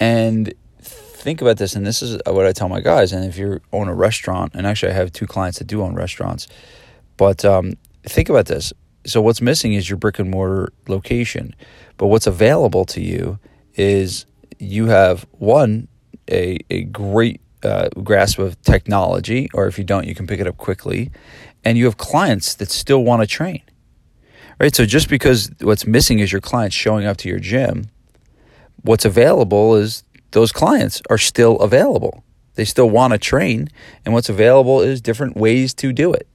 And 0.00 0.52
think 1.24 1.40
about 1.40 1.56
this, 1.56 1.74
and 1.74 1.86
this 1.86 2.02
is 2.02 2.20
what 2.26 2.46
I 2.46 2.52
tell 2.52 2.68
my 2.68 2.80
guys. 2.80 3.12
And 3.12 3.24
if 3.24 3.38
you 3.38 3.60
own 3.72 3.88
a 3.88 3.94
restaurant, 3.94 4.52
and 4.54 4.66
actually 4.66 4.92
I 4.92 4.94
have 4.94 5.10
two 5.10 5.26
clients 5.26 5.58
that 5.58 5.66
do 5.66 5.82
own 5.82 5.94
restaurants, 5.94 6.46
but 7.16 7.44
um, 7.44 7.72
think 8.02 8.28
about 8.28 8.46
this. 8.46 8.72
So 9.06 9.22
what's 9.22 9.40
missing 9.40 9.72
is 9.72 9.88
your 9.88 9.96
brick 9.96 10.18
and 10.18 10.30
mortar 10.30 10.72
location, 10.86 11.54
but 11.96 12.08
what's 12.08 12.26
available 12.26 12.84
to 12.86 13.00
you 13.00 13.38
is 13.74 14.26
you 14.58 14.86
have 14.86 15.26
one 15.32 15.88
a 16.30 16.58
a 16.70 16.84
great 16.84 17.40
uh, 17.62 17.88
grasp 18.02 18.38
of 18.38 18.60
technology, 18.62 19.48
or 19.54 19.66
if 19.66 19.78
you 19.78 19.84
don't, 19.84 20.06
you 20.06 20.14
can 20.14 20.26
pick 20.26 20.40
it 20.40 20.46
up 20.46 20.58
quickly, 20.58 21.10
and 21.64 21.78
you 21.78 21.86
have 21.86 21.96
clients 21.96 22.54
that 22.54 22.70
still 22.70 23.02
want 23.02 23.22
to 23.22 23.26
train. 23.26 23.62
Right. 24.60 24.74
So 24.74 24.84
just 24.84 25.08
because 25.08 25.50
what's 25.60 25.86
missing 25.86 26.20
is 26.20 26.30
your 26.30 26.40
clients 26.40 26.76
showing 26.76 27.06
up 27.06 27.16
to 27.18 27.28
your 27.28 27.40
gym, 27.40 27.86
what's 28.82 29.04
available 29.04 29.74
is 29.74 30.04
those 30.34 30.50
clients 30.50 31.00
are 31.08 31.16
still 31.16 31.58
available. 31.60 32.24
They 32.56 32.64
still 32.64 32.90
want 32.90 33.12
to 33.12 33.18
train, 33.18 33.68
and 34.04 34.12
what's 34.12 34.28
available 34.28 34.80
is 34.80 35.00
different 35.00 35.36
ways 35.36 35.72
to 35.74 35.92
do 35.92 36.12
it. 36.12 36.28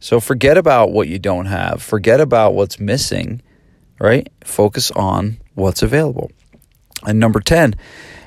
So 0.00 0.18
forget 0.18 0.58
about 0.58 0.90
what 0.90 1.06
you 1.06 1.18
don't 1.18 1.46
have, 1.46 1.80
forget 1.80 2.20
about 2.20 2.54
what's 2.54 2.80
missing, 2.80 3.40
right? 4.00 4.28
Focus 4.44 4.90
on 4.90 5.40
what's 5.54 5.80
available. 5.80 6.32
And 7.06 7.20
number 7.20 7.38
10 7.38 7.74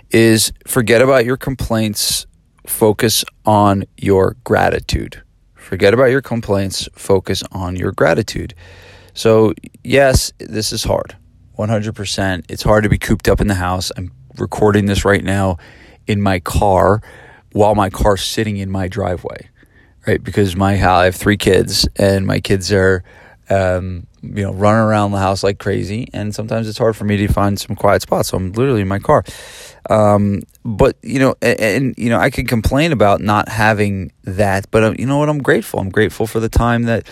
is 0.10 0.54
forget 0.66 1.02
about 1.02 1.26
your 1.26 1.38
complaints, 1.38 2.26
focus 2.66 3.26
on 3.46 3.84
your 3.98 4.38
gratitude. 4.46 5.22
Forget 5.56 5.94
about 5.94 6.12
your 6.12 6.22
complaints, 6.22 6.88
focus 6.96 7.44
on 7.52 7.76
your 7.76 7.92
gratitude. 7.92 8.54
So, 9.14 9.54
yes, 9.84 10.32
this 10.40 10.72
is 10.72 10.86
hard. 10.86 11.18
100%. 11.60 12.46
It's 12.50 12.64
hard 12.64 12.84
to 12.84 12.90
be 12.90 12.98
cooped 12.98 13.28
up 13.28 13.42
in 13.42 13.48
the 13.48 13.56
house. 13.56 13.92
I'm 13.98 14.12
recording 14.38 14.86
this 14.86 15.06
right 15.06 15.24
now 15.24 15.58
in 16.08 16.22
my 16.22 16.40
car 16.40 17.02
while 17.54 17.76
my 17.76 17.90
car's 17.90 18.24
sitting 18.24 18.58
in 18.58 18.70
my 18.70 18.88
driveway, 18.88 19.50
right? 20.08 20.24
Because 20.24 20.56
my 20.56 20.72
I 20.72 21.06
have 21.06 21.16
three 21.16 21.38
kids 21.38 21.88
and 21.96 22.26
my 22.26 22.40
kids 22.40 22.72
are, 22.72 23.04
um, 23.50 24.08
you 24.22 24.44
know, 24.44 24.54
running 24.54 24.82
around 24.82 25.12
the 25.12 25.20
house 25.20 25.44
like 25.44 25.60
crazy, 25.60 26.08
and 26.14 26.34
sometimes 26.34 26.68
it's 26.68 26.78
hard 26.78 26.96
for 26.96 27.04
me 27.04 27.18
to 27.18 27.28
find 27.28 27.60
some 27.60 27.76
quiet 27.76 28.02
spots. 28.02 28.30
So 28.30 28.38
I'm 28.38 28.52
literally 28.54 28.82
in 28.82 28.88
my 28.88 29.00
car. 29.00 29.24
Um, 29.90 30.44
but 30.64 30.98
you 31.04 31.20
know, 31.20 31.36
and, 31.42 31.60
and, 31.60 31.96
you 31.98 32.10
know, 32.10 32.20
I 32.20 32.30
can 32.30 32.48
complain 32.48 32.92
about 32.92 33.22
not 33.22 33.50
having 33.50 34.12
that, 34.24 34.72
but 34.72 34.84
uh, 34.84 34.94
you 34.98 35.06
know 35.06 35.18
what? 35.18 35.30
I'm 35.30 35.42
grateful. 35.42 35.80
I'm 35.80 35.90
grateful 35.90 36.26
for 36.26 36.40
the 36.40 36.50
time 36.50 36.84
that 36.84 37.08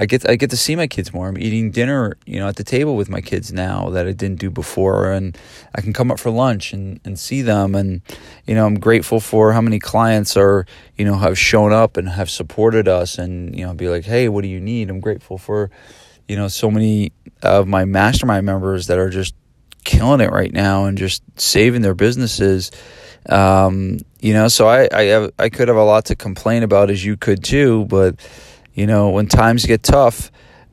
I 0.00 0.06
get 0.06 0.26
I 0.26 0.36
get 0.36 0.48
to 0.48 0.56
see 0.56 0.76
my 0.76 0.86
kids 0.86 1.12
more. 1.12 1.28
I'm 1.28 1.36
eating 1.36 1.70
dinner, 1.70 2.16
you 2.24 2.40
know, 2.40 2.48
at 2.48 2.56
the 2.56 2.64
table 2.64 2.96
with 2.96 3.10
my 3.10 3.20
kids 3.20 3.52
now 3.52 3.90
that 3.90 4.06
I 4.06 4.12
didn't 4.12 4.38
do 4.40 4.48
before, 4.48 5.12
and 5.12 5.36
I 5.74 5.82
can 5.82 5.92
come 5.92 6.10
up 6.10 6.18
for 6.18 6.30
lunch 6.30 6.72
and, 6.72 6.98
and 7.04 7.18
see 7.18 7.42
them. 7.42 7.74
And 7.74 8.00
you 8.46 8.54
know, 8.54 8.64
I'm 8.64 8.80
grateful 8.80 9.20
for 9.20 9.52
how 9.52 9.60
many 9.60 9.78
clients 9.78 10.38
are 10.38 10.64
you 10.96 11.04
know 11.04 11.16
have 11.16 11.38
shown 11.38 11.74
up 11.74 11.98
and 11.98 12.08
have 12.08 12.30
supported 12.30 12.88
us, 12.88 13.18
and 13.18 13.54
you 13.54 13.66
know, 13.66 13.74
be 13.74 13.90
like, 13.90 14.06
hey, 14.06 14.30
what 14.30 14.40
do 14.40 14.48
you 14.48 14.58
need? 14.58 14.88
I'm 14.88 15.00
grateful 15.00 15.36
for 15.36 15.70
you 16.26 16.34
know 16.34 16.48
so 16.48 16.70
many 16.70 17.12
of 17.42 17.68
my 17.68 17.84
mastermind 17.84 18.46
members 18.46 18.86
that 18.86 18.98
are 18.98 19.10
just 19.10 19.34
killing 19.84 20.22
it 20.22 20.30
right 20.30 20.52
now 20.52 20.86
and 20.86 20.96
just 20.96 21.22
saving 21.38 21.82
their 21.82 21.94
businesses. 21.94 22.70
Um, 23.28 23.98
you 24.18 24.32
know, 24.32 24.48
so 24.48 24.66
I 24.66 24.88
I 24.90 25.02
have 25.04 25.30
I 25.38 25.50
could 25.50 25.68
have 25.68 25.76
a 25.76 25.84
lot 25.84 26.06
to 26.06 26.16
complain 26.16 26.62
about 26.62 26.88
as 26.88 27.04
you 27.04 27.18
could 27.18 27.44
too, 27.44 27.84
but 27.84 28.16
you 28.74 28.86
know, 28.86 29.10
when 29.10 29.26
times 29.26 29.66
get 29.66 29.82
tough, 29.82 30.30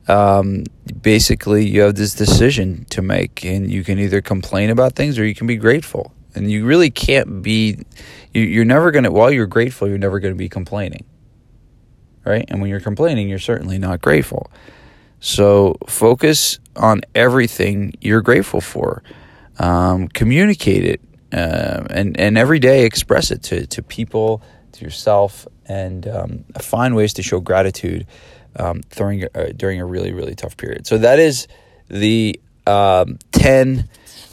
um, 0.08 0.64
basically 1.02 1.66
you 1.66 1.82
have 1.82 1.94
this 1.94 2.14
decision 2.14 2.86
to 2.90 3.02
make, 3.02 3.44
and 3.44 3.70
you 3.70 3.84
can 3.84 3.98
either 3.98 4.20
complain 4.20 4.70
about 4.70 4.94
things 4.94 5.18
or 5.18 5.24
you 5.24 5.34
can 5.34 5.46
be 5.46 5.56
grateful. 5.56 6.14
And 6.34 6.50
you 6.50 6.66
really 6.66 6.90
can't 6.90 7.42
be, 7.42 7.78
you, 8.32 8.62
are 8.62 8.64
never 8.64 8.90
going 8.90 9.04
to, 9.04 9.10
while 9.10 9.30
you're 9.30 9.46
grateful, 9.46 9.88
you're 9.88 9.98
never 9.98 10.20
going 10.20 10.34
to 10.34 10.38
be 10.38 10.48
complaining. 10.48 11.04
Right? 12.24 12.44
And 12.48 12.60
when 12.60 12.70
you're 12.70 12.80
complaining, 12.80 13.28
you're 13.28 13.38
certainly 13.38 13.78
not 13.78 14.00
grateful. 14.00 14.50
So 15.20 15.76
focus 15.86 16.58
on 16.76 17.00
everything 17.14 17.94
you're 18.00 18.22
grateful 18.22 18.60
for. 18.60 19.02
Um, 19.58 20.08
communicate 20.08 20.84
it, 20.84 21.00
uh, 21.32 21.84
and 21.90 22.18
and 22.18 22.38
every 22.38 22.60
day 22.60 22.84
express 22.84 23.32
it 23.32 23.42
to 23.44 23.66
to 23.66 23.82
people, 23.82 24.40
to 24.72 24.84
yourself, 24.84 25.48
and 25.68 26.06
um, 26.08 26.44
find 26.60 26.96
ways 26.96 27.12
to 27.14 27.22
show 27.22 27.40
gratitude 27.40 28.06
um, 28.56 28.80
during 28.96 29.24
uh, 29.34 29.52
during 29.56 29.80
a 29.80 29.86
really 29.86 30.12
really 30.12 30.34
tough 30.34 30.56
period. 30.56 30.86
So 30.86 30.98
that 30.98 31.18
is 31.18 31.46
the 31.88 32.40
um, 32.66 33.18
ten 33.32 33.88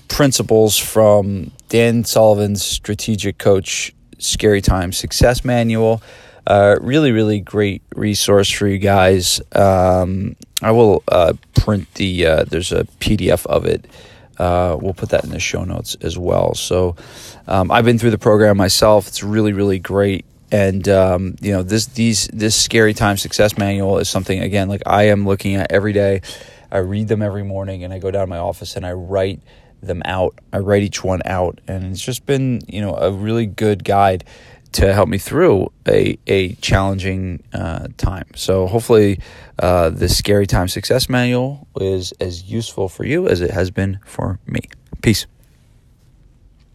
principles 0.08 0.78
from 0.78 1.52
Dan 1.69 2.04
Sullivan's 2.04 2.63
strategic 2.63 3.38
coach 3.38 3.93
Scary 4.17 4.62
Times 4.62 4.98
Success 4.98 5.43
Manual. 5.43 6.02
Uh, 6.48 6.78
really, 6.80 7.12
really 7.12 7.39
great 7.39 7.82
resource 7.95 8.50
for 8.50 8.67
you 8.67 8.78
guys. 8.78 9.41
Um, 9.54 10.36
I 10.62 10.71
will 10.71 11.04
uh, 11.08 11.34
print 11.56 11.91
the. 11.95 12.26
Uh, 12.26 12.43
there's 12.43 12.71
a 12.71 12.84
PDF 13.00 13.45
of 13.48 13.65
it. 13.65 13.86
Uh, 14.38 14.78
we'll 14.80 14.93
put 14.93 15.10
that 15.10 15.24
in 15.24 15.32
the 15.32 15.39
show 15.39 15.63
notes 15.63 15.95
as 16.02 16.17
well. 16.17 16.54
So, 16.54 16.98
um, 17.48 17.71
I've 17.71 17.86
been 17.86 17.98
through 17.98 18.12
the 18.12 18.17
program 18.17 18.58
myself. 18.58 19.08
It's 19.08 19.24
really, 19.24 19.54
really 19.54 19.80
great 19.80 20.26
and 20.51 20.88
um, 20.89 21.36
you 21.41 21.51
know 21.51 21.63
this 21.63 21.88
these 21.88 22.27
this 22.27 22.55
scary 22.55 22.93
time 22.93 23.17
success 23.17 23.58
manual 23.58 23.97
is 23.99 24.10
something 24.10 24.39
again 24.39 24.67
like 24.69 24.84
I 24.86 25.03
am 25.03 25.25
looking 25.25 25.55
at 25.55 25.71
every 25.71 25.93
day. 25.93 26.21
I 26.71 26.79
read 26.79 27.08
them 27.08 27.21
every 27.21 27.43
morning, 27.43 27.84
and 27.84 27.93
I 27.93 27.99
go 27.99 28.12
down 28.12 28.21
to 28.21 28.27
my 28.27 28.38
office 28.38 28.75
and 28.75 28.86
I 28.86 28.93
write 28.93 29.41
them 29.81 30.01
out. 30.05 30.39
I 30.51 30.60
write 30.60 30.84
each 30.84 31.03
one 31.03 31.21
out, 31.25 31.60
and 31.67 31.86
it's 31.86 32.01
just 32.01 32.25
been 32.25 32.62
you 32.67 32.81
know 32.81 32.95
a 32.95 33.12
really 33.12 33.45
good 33.45 33.84
guide 33.84 34.23
to 34.73 34.93
help 34.93 35.08
me 35.08 35.17
through 35.17 35.71
a 35.88 36.17
a 36.27 36.53
challenging 36.55 37.43
uh, 37.53 37.88
time. 37.97 38.27
So 38.36 38.67
hopefully, 38.67 39.19
uh, 39.60 39.91
scary 40.08 40.47
time 40.47 40.67
success 40.67 41.10
manual 41.10 41.67
is 41.79 42.12
as 42.19 42.43
useful 42.43 42.89
for 42.89 43.05
you 43.05 43.27
as 43.27 43.41
it 43.41 43.51
has 43.51 43.71
been 43.71 43.99
for 44.05 44.39
me. 44.45 44.62
Peace. 45.01 45.27